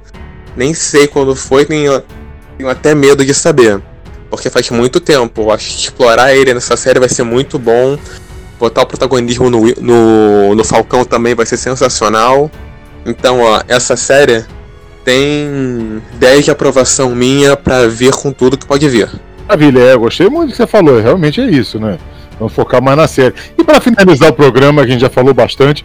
nem 0.57 0.75
sei 0.75 1.07
quando 1.07 1.35
foi, 1.37 1.65
tenho, 1.65 2.03
tenho 2.57 2.69
até 2.69 2.95
medo 2.95 3.25
de 3.25 3.35
saber 3.35 3.81
porque 4.31 4.51
faz 4.51 4.71
muito 4.71 5.01
tempo. 5.01 5.43
Eu 5.43 5.51
acho 5.51 5.69
que 5.69 5.83
explorar 5.85 6.35
ele 6.35 6.55
nessa 6.55 6.77
série 6.77 6.99
vai 6.99 7.09
ser 7.09 7.23
muito 7.23 7.59
bom. 7.59 7.99
Botar 8.59 8.83
o 8.83 8.87
protagonismo 8.87 9.49
no, 9.49 9.67
no, 9.81 10.55
no 10.55 10.65
Falcão 10.65 11.05
também 11.05 11.35
vai 11.35 11.47
ser 11.47 11.57
sensacional. 11.57 12.51
Então, 13.07 13.41
ó, 13.41 13.63
essa 13.69 13.97
série 13.97 14.45
tem 15.05 16.03
10 16.15 16.47
de 16.47 16.51
aprovação 16.51 17.15
minha 17.15 17.57
para 17.57 17.89
ver 17.89 18.13
com 18.13 18.33
tudo 18.33 18.59
que 18.59 18.67
pode 18.67 18.89
vir. 18.89 19.09
Maravilha, 19.47 19.81
é, 19.81 19.97
gostei 19.97 20.29
muito 20.29 20.49
do 20.49 20.51
que 20.51 20.57
você 20.57 20.67
falou, 20.67 21.01
realmente 21.01 21.41
é 21.41 21.47
isso, 21.47 21.81
né? 21.81 21.99
Vamos 22.39 22.53
focar 22.53 22.83
mais 22.83 22.97
na 22.97 23.09
série. 23.09 23.35
E 23.57 23.65
para 23.65 23.81
finalizar 23.81 24.29
o 24.29 24.35
programa, 24.35 24.83
que 24.83 24.89
a 24.89 24.93
gente 24.93 25.01
já 25.01 25.09
falou 25.09 25.33
bastante, 25.33 25.85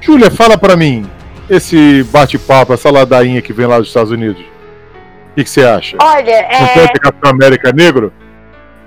Júlia, 0.00 0.30
fala 0.30 0.58
para 0.58 0.76
mim 0.76 1.06
esse 1.48 2.02
bate-papo, 2.10 2.72
essa 2.72 2.90
ladainha 2.90 3.40
que 3.40 3.52
vem 3.52 3.66
lá 3.66 3.78
dos 3.78 3.88
Estados 3.88 4.10
Unidos 4.10 4.42
que, 5.38 5.44
que 5.44 5.50
você 5.50 5.64
acha? 5.64 5.96
Olha, 6.00 6.30
é. 6.30 6.60
Não 6.60 6.68
pode 6.68 7.00
Capitão 7.00 7.30
América 7.30 7.72
negro? 7.72 8.12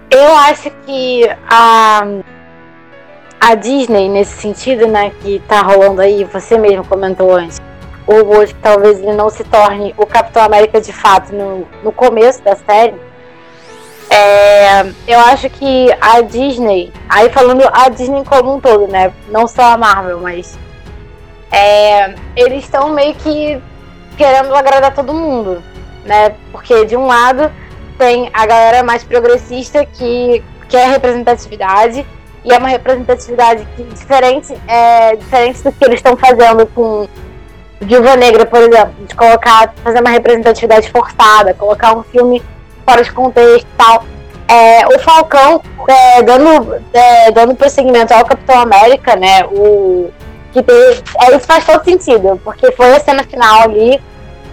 Eu 0.09 0.35
acho 0.35 0.69
que 0.85 1.29
a. 1.49 2.01
A 3.43 3.55
Disney, 3.55 4.07
nesse 4.07 4.39
sentido, 4.39 4.85
né, 4.85 5.11
que 5.19 5.41
tá 5.47 5.63
rolando 5.63 5.99
aí, 5.99 6.23
você 6.25 6.59
mesmo 6.59 6.85
comentou 6.85 7.35
antes, 7.35 7.59
o 8.05 8.13
rumor 8.13 8.45
que 8.45 8.53
talvez 8.53 8.99
ele 8.99 9.13
não 9.13 9.31
se 9.31 9.43
torne 9.43 9.95
o 9.97 10.05
Capitão 10.05 10.43
América 10.43 10.79
de 10.79 10.93
fato 10.93 11.33
no, 11.33 11.67
no 11.83 11.91
começo 11.91 12.43
da 12.43 12.55
série. 12.55 12.93
É, 14.11 14.81
eu 15.07 15.19
acho 15.21 15.49
que 15.49 15.87
a 15.99 16.21
Disney, 16.21 16.93
aí 17.09 17.31
falando 17.31 17.67
a 17.73 17.89
Disney 17.89 18.23
como 18.23 18.57
um 18.57 18.59
todo, 18.59 18.87
né? 18.87 19.11
Não 19.29 19.47
só 19.47 19.73
a 19.73 19.77
Marvel, 19.77 20.19
mas 20.19 20.55
é, 21.51 22.13
eles 22.35 22.63
estão 22.63 22.89
meio 22.89 23.15
que 23.15 23.59
querendo 24.17 24.53
agradar 24.53 24.93
todo 24.93 25.15
mundo 25.15 25.63
né? 26.05 26.33
Porque 26.51 26.85
de 26.85 26.95
um 26.95 27.07
lado 27.07 27.51
tem 27.97 28.29
a 28.33 28.45
galera 28.45 28.83
mais 28.83 29.03
progressista 29.03 29.85
que 29.85 30.43
quer 30.69 30.89
representatividade 30.89 32.05
e 32.43 32.51
é 32.51 32.57
uma 32.57 32.67
representatividade 32.67 33.67
que, 33.75 33.83
diferente, 33.83 34.55
é, 34.67 35.15
diferente 35.15 35.61
do 35.61 35.71
que 35.71 35.85
eles 35.85 35.95
estão 35.97 36.17
fazendo 36.17 36.65
com 36.67 37.07
Viúva 37.79 38.15
Negra, 38.15 38.45
por 38.45 38.59
exemplo, 38.59 38.93
de 39.07 39.15
colocar, 39.15 39.73
fazer 39.83 39.99
uma 39.99 40.09
representatividade 40.09 40.89
forçada, 40.89 41.53
colocar 41.53 41.95
um 41.95 42.03
filme 42.03 42.41
fora 42.87 43.03
de 43.03 43.11
contexto 43.11 43.67
e 43.67 43.77
tal. 43.77 44.05
É, 44.47 44.85
o 44.87 44.99
Falcão, 44.99 45.61
é, 45.87 46.23
dando, 46.23 46.81
é, 46.93 47.31
dando 47.31 47.55
prosseguimento 47.55 48.13
ao 48.13 48.25
Capitão 48.25 48.59
América, 48.59 49.15
né? 49.15 49.45
O, 49.45 50.11
que 50.51 50.61
tem, 50.61 50.75
é, 51.21 51.35
isso 51.35 51.47
faz 51.47 51.65
todo 51.65 51.83
sentido, 51.83 52.39
porque 52.43 52.71
foi 52.73 52.93
a 52.93 52.99
cena 52.99 53.23
final 53.23 53.61
ali, 53.61 54.01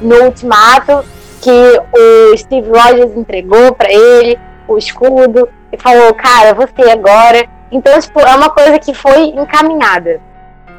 no 0.00 0.24
Ultimato, 0.24 1.04
que 1.40 1.50
o 1.50 2.36
Steve 2.36 2.68
Rogers 2.68 3.16
entregou 3.16 3.74
para 3.74 3.92
ele 3.92 4.38
o 4.66 4.76
escudo 4.76 5.48
e 5.72 5.76
falou, 5.76 6.12
cara, 6.14 6.54
você 6.54 6.90
agora. 6.90 7.48
Então, 7.70 7.98
tipo, 8.00 8.20
é 8.20 8.34
uma 8.34 8.50
coisa 8.50 8.78
que 8.78 8.94
foi 8.94 9.28
encaminhada. 9.28 10.20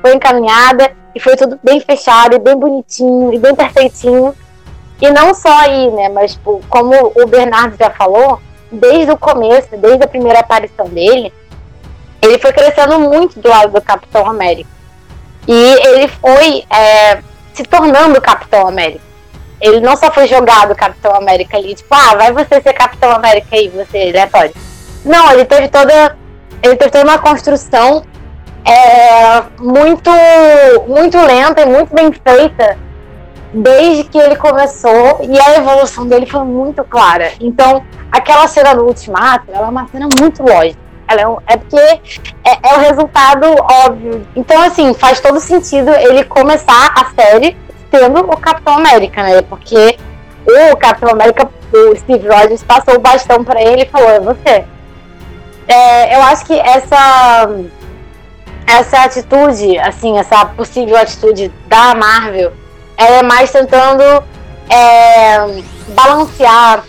Foi 0.01 0.13
encaminhada 0.13 0.91
e 1.13 1.19
foi 1.19 1.35
tudo 1.35 1.59
bem 1.63 1.79
fechado, 1.79 2.35
e 2.35 2.39
bem 2.39 2.55
bonitinho, 2.55 3.33
e 3.33 3.39
bem 3.39 3.55
perfeitinho. 3.55 4.33
E 5.01 5.09
não 5.11 5.33
só 5.33 5.51
aí, 5.59 5.89
né? 5.91 6.09
Mas 6.09 6.33
tipo, 6.33 6.61
como 6.69 7.13
o 7.15 7.27
Bernardo 7.27 7.75
já 7.77 7.89
falou, 7.89 8.39
desde 8.71 9.11
o 9.11 9.17
começo, 9.17 9.69
desde 9.77 10.03
a 10.03 10.07
primeira 10.07 10.39
aparição 10.39 10.87
dele, 10.87 11.33
ele 12.21 12.37
foi 12.37 12.51
crescendo 12.51 12.99
muito 12.99 13.39
do 13.39 13.49
lado 13.49 13.71
do 13.71 13.81
Capitão 13.81 14.27
América. 14.27 14.69
E 15.47 15.87
ele 15.87 16.07
foi 16.07 16.63
é, 16.69 17.21
se 17.53 17.63
tornando 17.63 18.21
Capitão 18.21 18.67
América. 18.67 19.08
Ele 19.61 19.79
não 19.79 19.95
só 19.95 20.11
foi 20.11 20.27
jogado 20.27 20.75
Capitão 20.75 21.13
América 21.15 21.57
ali, 21.57 21.75
tipo, 21.75 21.93
ah, 21.93 22.15
vai 22.15 22.31
você 22.31 22.61
ser 22.61 22.73
Capitão 22.73 23.11
América 23.11 23.47
aí, 23.55 23.69
você, 23.69 24.11
né, 24.11 24.27
pode. 24.27 24.53
Não, 25.03 25.31
ele 25.31 25.45
teve 25.45 25.67
toda. 25.67 26.17
Ele 26.61 26.75
teve 26.75 26.91
toda 26.91 27.05
uma 27.05 27.19
construção 27.19 28.03
é, 28.65 29.41
muito, 29.59 30.11
muito 30.87 31.17
lenta 31.17 31.61
e 31.61 31.65
muito 31.65 31.93
bem 31.93 32.11
feita 32.11 32.77
desde 33.53 34.03
que 34.03 34.17
ele 34.17 34.35
começou 34.35 35.21
e 35.23 35.39
a 35.39 35.57
evolução 35.57 36.07
dele 36.07 36.25
foi 36.25 36.43
muito 36.43 36.83
clara. 36.83 37.31
Então, 37.39 37.83
aquela 38.11 38.47
cena 38.47 38.75
do 38.75 38.85
Ultimato, 38.85 39.45
ela 39.51 39.67
é 39.67 39.69
uma 39.69 39.87
cena 39.87 40.07
muito 40.19 40.43
lógica. 40.43 40.79
Ela 41.07 41.21
é, 41.21 41.27
um, 41.27 41.37
é 41.47 41.57
porque 41.57 41.77
é, 41.77 42.69
é, 42.69 42.75
o 42.75 42.79
resultado 42.79 43.47
óbvio. 43.85 44.27
Então, 44.35 44.61
assim, 44.61 44.93
faz 44.93 45.19
todo 45.19 45.39
sentido 45.39 45.89
ele 45.89 46.23
começar 46.23 46.93
a 46.95 47.05
série 47.19 47.57
tendo 47.91 48.19
o 48.19 48.37
Capitão 48.37 48.75
América, 48.75 49.23
né? 49.23 49.41
Porque 49.41 49.97
o 50.45 50.75
Capitão 50.77 51.09
América, 51.09 51.49
o 51.73 51.95
Steve 51.95 52.27
Rogers, 52.27 52.63
passou 52.63 52.95
o 52.95 52.99
bastão 52.99 53.43
para 53.43 53.61
ele 53.61 53.83
e 53.83 53.89
falou: 53.89 54.09
é 54.09 54.19
você. 54.19 54.65
É, 55.67 56.15
eu 56.15 56.23
acho 56.23 56.45
que 56.45 56.59
essa 56.59 57.49
essa 58.65 59.03
atitude, 59.03 59.79
assim, 59.79 60.19
essa 60.19 60.45
possível 60.45 60.95
atitude 60.95 61.51
da 61.67 61.95
Marvel, 61.95 62.53
ela 62.97 63.17
é 63.17 63.23
mais 63.23 63.51
tentando 63.51 64.03
é, 64.69 65.63
balancear 65.89 66.83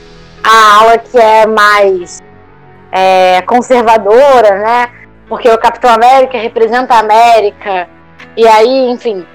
a 0.45 0.79
ala 0.79 0.99
que 0.99 1.19
é 1.19 1.47
mais 1.47 2.21
é, 2.93 3.41
conservadora, 3.43 4.59
né? 4.59 4.91
Porque 5.29 5.49
o 5.49 5.59
Capitão 5.59 5.91
América 5.95 6.39
representa 6.39 6.95
a 6.95 6.99
América, 6.99 7.89
e 8.37 8.47
aí, 8.47 8.91
enfim. 8.91 9.27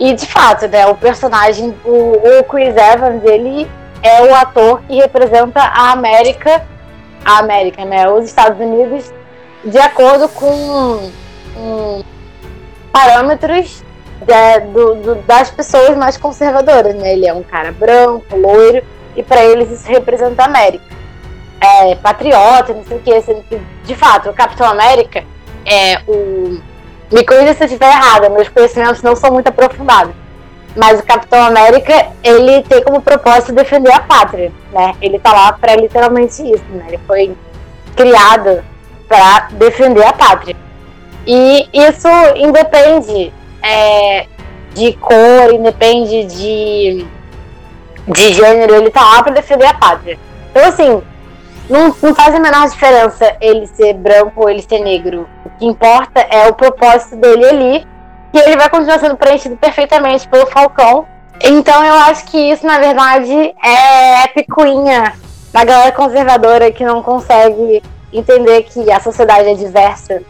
E 0.00 0.14
de 0.14 0.26
fato, 0.26 0.66
né, 0.66 0.86
o 0.86 0.94
personagem, 0.94 1.76
o, 1.84 2.14
o 2.40 2.44
Chris 2.44 2.74
Evans, 2.74 3.22
ele 3.22 3.70
é 4.02 4.22
o 4.22 4.34
ator 4.34 4.80
que 4.88 4.96
representa 4.96 5.60
a 5.60 5.92
América, 5.92 6.66
a 7.24 7.38
América, 7.38 7.84
né? 7.84 8.08
Os 8.08 8.24
Estados 8.24 8.58
Unidos, 8.58 9.12
de 9.62 9.78
acordo 9.78 10.26
com 10.30 11.10
um, 11.56 12.02
parâmetros 12.90 13.84
de, 14.22 14.60
do, 14.72 14.94
do, 14.96 15.14
das 15.22 15.50
pessoas 15.50 15.96
mais 15.96 16.16
conservadoras, 16.16 16.94
né? 16.94 17.12
Ele 17.12 17.26
é 17.26 17.34
um 17.34 17.42
cara 17.42 17.70
branco, 17.72 18.36
loiro, 18.36 18.82
e 19.14 19.22
para 19.22 19.44
eles 19.44 19.70
isso 19.70 19.88
representa 19.88 20.42
a 20.42 20.46
América. 20.46 20.84
É, 21.60 21.94
patriota, 21.96 22.72
não 22.72 22.84
sei 22.84 22.96
o 22.96 23.00
que, 23.00 23.20
sendo 23.20 23.42
que, 23.42 23.60
de 23.84 23.94
fato, 23.94 24.30
o 24.30 24.32
Capitão 24.32 24.66
América 24.66 25.24
é 25.66 26.00
o. 26.08 26.58
Me 27.10 27.24
corrija 27.24 27.54
se 27.54 27.62
eu 27.62 27.66
estiver 27.66 27.88
errada, 27.90 28.28
meus 28.28 28.48
conhecimentos 28.48 29.02
não 29.02 29.16
são 29.16 29.32
muito 29.32 29.48
aprofundados. 29.48 30.14
Mas 30.76 31.00
o 31.00 31.02
Capitão 31.02 31.42
América, 31.42 32.06
ele 32.22 32.62
tem 32.62 32.82
como 32.84 33.02
propósito 33.02 33.52
defender 33.52 33.92
a 33.92 34.00
pátria, 34.00 34.52
né? 34.72 34.94
Ele 35.02 35.18
tá 35.18 35.32
lá 35.32 35.52
para 35.52 35.74
literalmente 35.74 36.42
isso, 36.42 36.64
né? 36.70 36.84
Ele 36.88 37.00
foi 37.06 37.36
criado 37.96 38.62
para 39.08 39.48
defender 39.52 40.04
a 40.04 40.12
pátria. 40.12 40.56
E 41.26 41.68
isso 41.72 42.08
independe 42.36 43.32
é, 43.62 44.26
de 44.72 44.92
cor, 44.92 45.52
independe 45.52 46.24
de, 46.24 47.06
de 48.06 48.32
gênero, 48.32 48.74
ele 48.74 48.90
tá 48.90 49.02
lá 49.02 49.22
pra 49.22 49.32
defender 49.32 49.66
a 49.66 49.74
pátria. 49.74 50.18
Então, 50.50 50.68
assim, 50.68 51.02
não, 51.70 51.94
não 52.02 52.14
faz 52.14 52.34
a 52.34 52.40
menor 52.40 52.68
diferença 52.68 53.36
ele 53.40 53.66
ser 53.68 53.94
branco 53.94 54.42
ou 54.42 54.50
ele 54.50 54.60
ser 54.60 54.80
negro. 54.80 55.28
O 55.44 55.50
que 55.50 55.64
importa 55.64 56.20
é 56.28 56.48
o 56.48 56.54
propósito 56.54 57.16
dele 57.16 57.46
ali, 57.46 57.86
que 58.32 58.38
ele 58.38 58.56
vai 58.56 58.68
continuar 58.68 58.98
sendo 58.98 59.16
preenchido 59.16 59.56
perfeitamente 59.56 60.26
pelo 60.28 60.46
Falcão. 60.46 61.06
Então, 61.40 61.82
eu 61.84 61.94
acho 61.94 62.24
que 62.26 62.36
isso, 62.36 62.66
na 62.66 62.78
verdade, 62.78 63.54
é 63.64 64.26
picuinha 64.34 65.14
da 65.52 65.64
galera 65.64 65.92
conservadora 65.92 66.72
que 66.72 66.84
não 66.84 67.02
consegue 67.02 67.82
entender 68.12 68.62
que 68.64 68.90
a 68.90 69.00
sociedade 69.00 69.48
é 69.48 69.54
diversa 69.54 70.22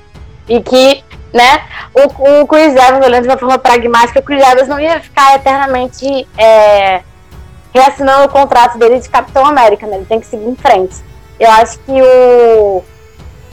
e 0.46 0.60
que, 0.60 1.02
né, 1.32 1.62
o, 1.94 2.42
o 2.42 2.46
Chris 2.46 2.74
Evans, 2.74 3.04
olhando 3.04 3.22
de 3.22 3.28
uma 3.28 3.38
forma 3.38 3.58
pragmática, 3.58 4.20
o 4.20 4.22
Chris 4.22 4.46
Evans 4.46 4.68
não 4.68 4.78
ia 4.78 5.00
ficar 5.00 5.34
eternamente 5.36 6.28
é, 6.36 7.00
reassinando 7.72 8.26
o 8.26 8.28
contrato 8.28 8.78
dele 8.78 9.00
de 9.00 9.08
Capitão 9.08 9.44
América, 9.46 9.86
né? 9.86 9.96
Ele 9.96 10.04
tem 10.04 10.20
que 10.20 10.26
seguir 10.26 10.46
em 10.46 10.56
frente. 10.56 11.09
Eu 11.40 11.50
acho 11.52 11.78
que 11.80 11.92
o, 11.92 12.84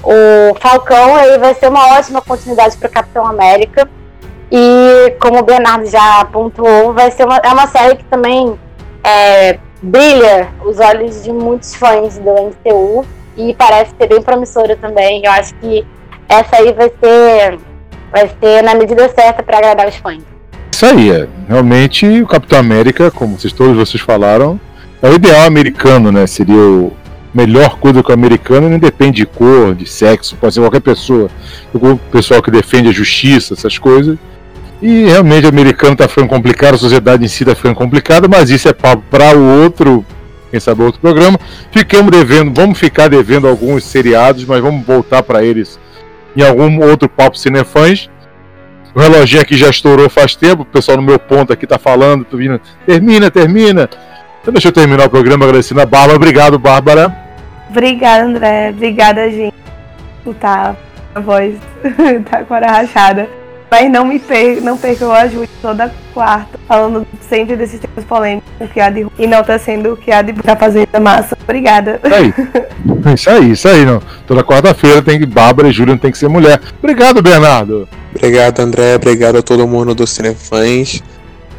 o 0.03 0.55
Falcão 0.59 1.17
ele 1.19 1.37
vai 1.37 1.53
ser 1.53 1.69
uma 1.69 1.97
ótima 1.97 2.21
continuidade 2.21 2.75
para 2.75 2.89
o 2.89 2.91
Capitão 2.91 3.25
América. 3.25 3.87
E 4.51 5.15
como 5.21 5.39
o 5.39 5.43
Bernardo 5.43 5.85
já 5.85 6.25
pontuou, 6.25 6.93
vai 6.93 7.09
ser 7.11 7.25
uma, 7.25 7.37
é 7.37 7.47
uma 7.47 7.67
série 7.67 7.95
que 7.95 8.03
também 8.05 8.59
é, 9.03 9.57
brilha 9.81 10.49
os 10.65 10.79
olhos 10.79 11.23
de 11.23 11.31
muitos 11.31 11.75
fãs 11.75 12.17
do 12.17 12.29
MCU 12.29 13.05
e 13.37 13.53
parece 13.53 13.93
ser 13.97 14.07
bem 14.07 14.21
promissora 14.21 14.75
também. 14.75 15.23
Eu 15.23 15.31
acho 15.31 15.53
que 15.55 15.85
essa 16.27 16.57
aí 16.57 16.73
vai 16.73 16.91
ser, 17.01 17.59
vai 18.11 18.29
ser 18.41 18.63
na 18.63 18.75
medida 18.75 19.07
certa 19.09 19.41
para 19.41 19.59
agradar 19.59 19.87
os 19.87 19.95
fãs. 19.95 20.23
Isso 20.71 20.85
aí, 20.85 21.09
é. 21.09 21.27
realmente 21.47 22.05
o 22.21 22.27
Capitão 22.27 22.59
América, 22.59 23.09
como 23.09 23.39
vocês, 23.39 23.53
todos 23.53 23.75
vocês 23.77 24.01
falaram, 24.03 24.59
é 25.01 25.09
o 25.09 25.13
ideal 25.13 25.45
americano, 25.45 26.11
né? 26.11 26.27
Seria 26.27 26.55
o 26.55 26.91
melhor 27.33 27.77
coisa 27.77 28.01
que 28.01 28.09
o 28.09 28.13
americano 28.13 28.69
não 28.69 28.79
depende 28.79 29.17
de 29.17 29.25
cor, 29.25 29.75
de 29.75 29.87
sexo, 29.87 30.35
pode 30.35 30.53
ser 30.53 30.61
qualquer 30.61 30.81
pessoa. 30.81 31.29
O 31.73 31.97
pessoal 31.97 32.41
que 32.41 32.49
defende 32.49 32.89
a 32.89 32.91
justiça, 32.91 33.53
essas 33.53 33.77
coisas. 33.77 34.17
E 34.81 35.05
realmente 35.05 35.45
o 35.45 35.49
americano 35.49 35.93
está 35.93 36.07
ficando 36.07 36.27
complicado, 36.27 36.75
a 36.75 36.77
sociedade 36.77 37.25
em 37.25 37.27
si 37.27 37.43
está 37.43 37.55
ficando 37.55 37.75
complicada, 37.75 38.27
mas 38.27 38.49
isso 38.49 38.67
é 38.67 38.73
papo 38.73 39.03
para 39.09 39.35
o 39.35 39.63
outro, 39.63 40.05
quem 40.51 40.59
sabe 40.59 40.83
outro 40.83 41.01
programa. 41.01 41.39
Ficamos 41.71 42.11
devendo, 42.11 42.53
vamos 42.53 42.77
ficar 42.77 43.07
devendo 43.07 43.47
alguns 43.47 43.83
seriados, 43.83 44.45
mas 44.45 44.61
vamos 44.61 44.85
voltar 44.85 45.23
para 45.23 45.43
eles 45.43 45.79
em 46.35 46.43
algum 46.43 46.79
outro 46.83 47.09
papo 47.09 47.37
cinefãs. 47.37 48.09
O 48.93 48.99
reloginho 48.99 49.41
aqui 49.41 49.57
já 49.57 49.69
estourou 49.69 50.09
faz 50.09 50.35
tempo, 50.35 50.61
o 50.61 50.65
pessoal 50.65 50.97
no 50.97 51.03
meu 51.03 51.19
ponto 51.19 51.51
aqui 51.51 51.65
tá 51.67 51.77
falando, 51.77 52.25
termina, 52.85 53.31
termina. 53.31 53.89
Então 54.47 54.53
deixa 54.53 54.69
eu 54.69 54.71
terminar 54.71 55.07
o 55.07 55.09
programa 55.09 55.43
agradecendo 55.43 55.81
a 55.81 55.85
Bárbara. 55.85 56.15
Obrigado, 56.15 56.57
Bárbara. 56.57 57.13
Obrigada, 57.69 58.23
André. 58.23 58.69
Obrigada, 58.69 59.29
gente. 59.29 59.53
Escutar 60.19 60.73
a 61.13 61.19
voz 61.19 61.55
tá 62.31 62.45
com 62.45 62.53
a 62.53 62.59
rachada. 62.59 63.27
Mas 63.69 63.91
não 63.91 64.05
me 64.05 64.17
perca, 64.19 64.61
não 64.61 64.77
perca 64.77 65.05
o 65.05 65.11
ajude 65.11 65.49
toda 65.61 65.93
quarta, 66.13 66.57
falando 66.65 67.05
sempre 67.19 67.57
desses 67.57 67.77
temas 67.77 68.05
polêmicos, 68.05 68.49
o 68.61 68.67
que 68.69 68.79
há 68.79 68.89
de 68.89 69.05
e 69.19 69.27
não 69.27 69.43
tá 69.43 69.59
sendo 69.59 69.91
o 69.91 69.97
que 69.97 70.13
há 70.13 70.21
de 70.21 70.31
tá 70.31 70.55
fazendo 70.55 70.87
a 70.93 70.99
massa. 71.01 71.37
Obrigada. 71.43 71.99
Isso 72.05 72.15
aí. 72.15 72.33
Isso 73.13 73.29
aí, 73.29 73.51
isso 73.51 73.67
aí. 73.67 73.85
Não. 73.85 74.01
Toda 74.25 74.45
quarta-feira 74.45 75.01
tem 75.01 75.19
que 75.19 75.25
Bárbara 75.25 75.67
e 75.67 75.73
Júlia 75.73 75.97
tem 75.97 76.09
que 76.09 76.17
ser 76.17 76.29
mulher. 76.29 76.61
Obrigado, 76.79 77.21
Bernardo. 77.21 77.87
Obrigado, 78.15 78.61
André. 78.61 78.95
Obrigado 78.95 79.37
a 79.39 79.41
todo 79.41 79.67
mundo 79.67 79.93
do 79.93 80.07
Cinefãs. 80.07 81.03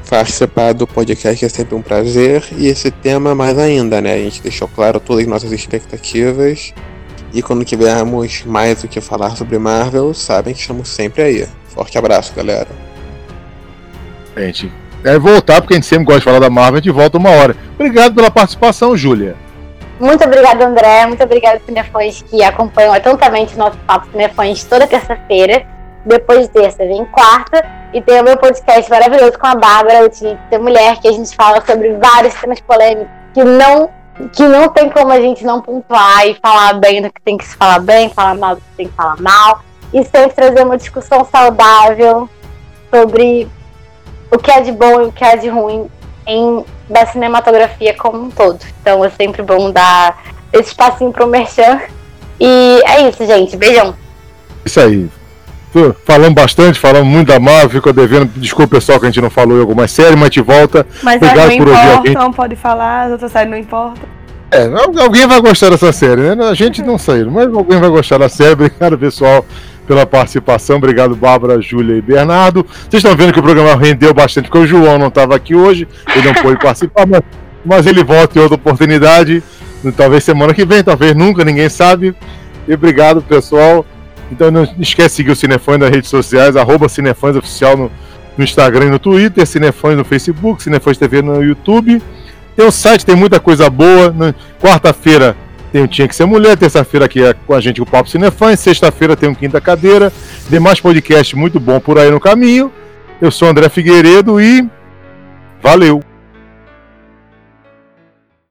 Participar 0.09 0.73
do 0.73 0.87
podcast 0.87 1.44
é 1.44 1.49
sempre 1.51 1.75
um 1.75 1.83
prazer. 1.83 2.42
E 2.57 2.66
esse 2.66 2.90
tema 2.90 3.35
mais 3.35 3.59
ainda, 3.59 4.01
né? 4.01 4.14
A 4.14 4.18
gente 4.18 4.42
deixou 4.42 4.66
claro 4.66 4.99
todas 4.99 5.25
as 5.25 5.29
nossas 5.29 5.53
expectativas. 5.53 6.73
E 7.33 7.42
quando 7.42 7.62
tivermos 7.62 8.42
mais 8.44 8.83
o 8.83 8.88
que 8.88 9.03
falar 9.03 9.37
sobre 9.37 9.59
Marvel, 9.59 10.14
sabem 10.14 10.55
que 10.55 10.61
estamos 10.61 10.88
sempre 10.88 11.23
aí. 11.23 11.49
Forte 11.68 11.99
abraço, 11.99 12.35
galera. 12.35 12.68
A 14.35 14.40
gente 14.40 14.73
vai 15.05 15.18
voltar, 15.18 15.61
porque 15.61 15.75
a 15.75 15.77
gente 15.77 15.87
sempre 15.87 16.07
gosta 16.07 16.21
de 16.21 16.25
falar 16.25 16.38
da 16.38 16.49
Marvel, 16.49 16.77
a 16.77 16.81
gente 16.81 16.90
volta 16.90 17.18
uma 17.18 17.31
hora. 17.31 17.55
Obrigado 17.75 18.14
pela 18.14 18.31
participação, 18.31 18.97
Júlia. 18.97 19.37
Muito 20.01 20.25
obrigada, 20.25 20.66
André. 20.66 21.07
Muito 21.07 21.23
obrigada, 21.23 21.61
Cinefãs, 21.66 22.23
que 22.23 22.42
acompanham 22.42 22.94
atentamente 22.94 23.55
o 23.55 23.59
nosso 23.59 23.77
Papo 23.87 24.09
Cinefãs 24.11 24.64
toda 24.64 24.87
terça-feira. 24.87 25.66
Depois 26.07 26.42
de 26.42 26.49
terça, 26.49 26.79
vem 26.79 27.05
quarta. 27.05 27.78
E 27.92 28.03
tem 28.03 28.20
o 28.20 28.24
meu 28.24 28.37
podcast 28.37 28.90
maravilhoso 28.90 29.38
com 29.38 29.46
a 29.46 29.55
Bárbara, 29.55 30.07
o 30.07 30.62
Mulher, 30.62 31.01
que 31.01 31.09
a 31.09 31.12
gente 31.12 31.35
fala 31.35 31.64
sobre 31.64 31.94
vários 31.94 32.35
temas 32.35 32.61
polêmicos 32.61 33.09
que 33.33 33.42
não, 33.42 33.90
que 34.33 34.42
não 34.42 34.68
tem 34.68 34.90
como 34.90 35.11
a 35.11 35.20
gente 35.20 35.44
não 35.44 35.62
pontuar 35.62 36.27
e 36.27 36.35
falar 36.35 36.74
bem 36.74 37.01
do 37.01 37.11
que 37.11 37.20
tem 37.22 37.38
que 37.38 37.46
se 37.46 37.57
falar 37.57 37.79
bem, 37.79 38.11
falar 38.11 38.35
mal 38.35 38.57
do 38.57 38.61
que 38.61 38.77
tem 38.77 38.88
que 38.88 38.94
falar 38.94 39.20
mal. 39.20 39.62
E 39.92 40.05
sempre 40.05 40.33
trazer 40.33 40.62
uma 40.64 40.77
discussão 40.77 41.24
saudável 41.24 42.29
sobre 42.94 43.48
o 44.31 44.38
que 44.38 44.51
é 44.51 44.61
de 44.61 44.72
bom 44.72 45.03
e 45.03 45.05
o 45.07 45.12
que 45.12 45.24
é 45.24 45.37
de 45.37 45.48
ruim 45.48 45.88
em, 46.27 46.64
da 46.90 47.07
cinematografia 47.07 47.94
como 47.94 48.24
um 48.24 48.31
todo. 48.31 48.59
Então 48.81 49.03
é 49.03 49.09
sempre 49.11 49.42
bom 49.42 49.70
dar 49.70 50.22
esse 50.53 50.70
espacinho 50.70 51.11
pro 51.11 51.27
Merchan. 51.27 51.81
E 52.38 52.83
é 52.85 53.09
isso, 53.09 53.24
gente. 53.24 53.57
Beijão. 53.57 53.94
Isso 54.64 54.79
aí. 54.79 55.09
Falamos 56.05 56.35
bastante, 56.35 56.79
falamos 56.79 57.09
muito 57.09 57.29
da 57.29 57.38
Marvel, 57.38 57.71
ficou 57.71 57.93
devendo. 57.93 58.31
Desculpa, 58.37 58.77
pessoal, 58.77 58.99
que 58.99 59.07
a 59.07 59.11
gente 59.11 59.21
não 59.21 59.31
falou 59.31 59.59
em 59.59 59.61
algumas 59.61 59.91
séries, 59.91 60.14
mas 60.14 60.23
a 60.23 60.27
gente 60.27 60.41
volta. 60.41 60.87
Mas 61.03 61.17
Obrigado 61.17 61.51
não 61.51 61.57
por 61.57 61.69
importam, 61.69 62.25
ouvir 62.25 62.37
pode 62.37 62.57
falar, 62.57 63.05
as 63.05 63.12
outras 63.12 63.33
séries 63.33 63.51
não 63.51 63.59
importam. 63.59 64.19
É, 64.51 64.67
alguém 65.03 65.27
vai 65.27 65.41
gostar 65.41 65.69
dessa 65.71 65.93
série, 65.93 66.35
né? 66.35 66.49
A 66.49 66.55
gente 66.55 66.83
não 66.83 66.97
saiu, 66.97 67.31
mas 67.31 67.53
alguém 67.53 67.79
vai 67.79 67.91
gostar 67.91 68.19
da 68.19 68.29
série. 68.29 68.53
Obrigado, 68.64 68.97
pessoal, 68.99 69.45
pela 69.87 70.07
participação. 70.07 70.77
Obrigado, 70.77 71.14
Bárbara, 71.14 71.61
Júlia 71.61 71.97
e 71.97 72.01
Bernardo. 72.01 72.64
Vocês 72.88 73.03
estão 73.03 73.14
vendo 73.14 73.33
que 73.33 73.41
o 73.41 73.43
programa 73.43 73.77
rendeu 73.77 74.14
bastante, 74.14 74.49
porque 74.49 74.64
o 74.64 74.67
João 74.67 74.99
não 74.99 75.09
estava 75.09 75.37
aqui 75.37 75.55
hoje, 75.55 75.87
ele 76.14 76.27
não 76.27 76.35
pôde 76.35 76.59
participar, 76.59 77.07
mas, 77.07 77.21
mas 77.64 77.87
ele 77.87 78.03
volta 78.03 78.38
em 78.38 78.43
outra 78.43 78.55
oportunidade. 78.55 79.43
Talvez 79.97 80.25
semana 80.25 80.55
que 80.55 80.64
vem, 80.64 80.83
talvez 80.83 81.14
nunca, 81.14 81.45
ninguém 81.45 81.69
sabe. 81.69 82.14
E 82.67 82.75
obrigado, 82.75 83.23
pessoal. 83.23 83.85
Então 84.31 84.51
não 84.51 84.64
esquece 84.79 85.09
de 85.09 85.17
seguir 85.17 85.31
o 85.31 85.37
Cinefãs 85.37 85.79
nas 85.79 85.91
redes 85.91 86.11
sociais, 86.11 86.57
arroba 86.57 86.88
Cinefãs 86.88 87.37
Oficial 87.37 87.77
no, 87.77 87.91
no, 88.37 88.45
Instagram 88.45 88.87
e 88.87 88.91
no 88.91 88.99
Twitter, 88.99 89.47
Cinefãs 89.47 89.97
no 89.97 90.05
Facebook, 90.05 90.62
Cinefãs 90.62 90.99
TV 90.99 91.23
no 91.23 91.43
YouTube. 91.43 92.03
Tem 92.55 92.67
o 92.67 92.71
site, 92.71 93.07
tem 93.07 93.17
muita 93.17 93.38
coisa 93.41 93.71
boa. 93.71 94.14
Quarta-feira 94.61 95.37
tem 95.73 95.83
o 95.83 95.88
Tinha 95.88 96.09
Que 96.09 96.17
Ser 96.17 96.27
Mulher, 96.27 96.57
terça-feira 96.57 97.07
aqui 97.07 97.23
é 97.23 97.35
com 97.35 97.55
a 97.55 97.61
gente 97.61 97.81
o 97.81 97.87
Papo 97.87 98.09
Cinefãs, 98.09 98.59
sexta-feira 98.61 99.17
tem 99.17 99.29
o 99.29 99.35
Quinta 99.35 99.61
Cadeira, 99.61 100.12
demais 100.49 100.81
podcast 100.81 101.37
muito 101.37 101.61
bom 101.61 101.79
por 101.79 101.99
aí 101.99 102.11
no 102.11 102.21
caminho. 102.21 102.73
Eu 103.21 103.31
sou 103.31 103.49
André 103.49 103.69
Figueiredo 103.69 104.41
e 104.41 104.67
valeu! 105.62 106.08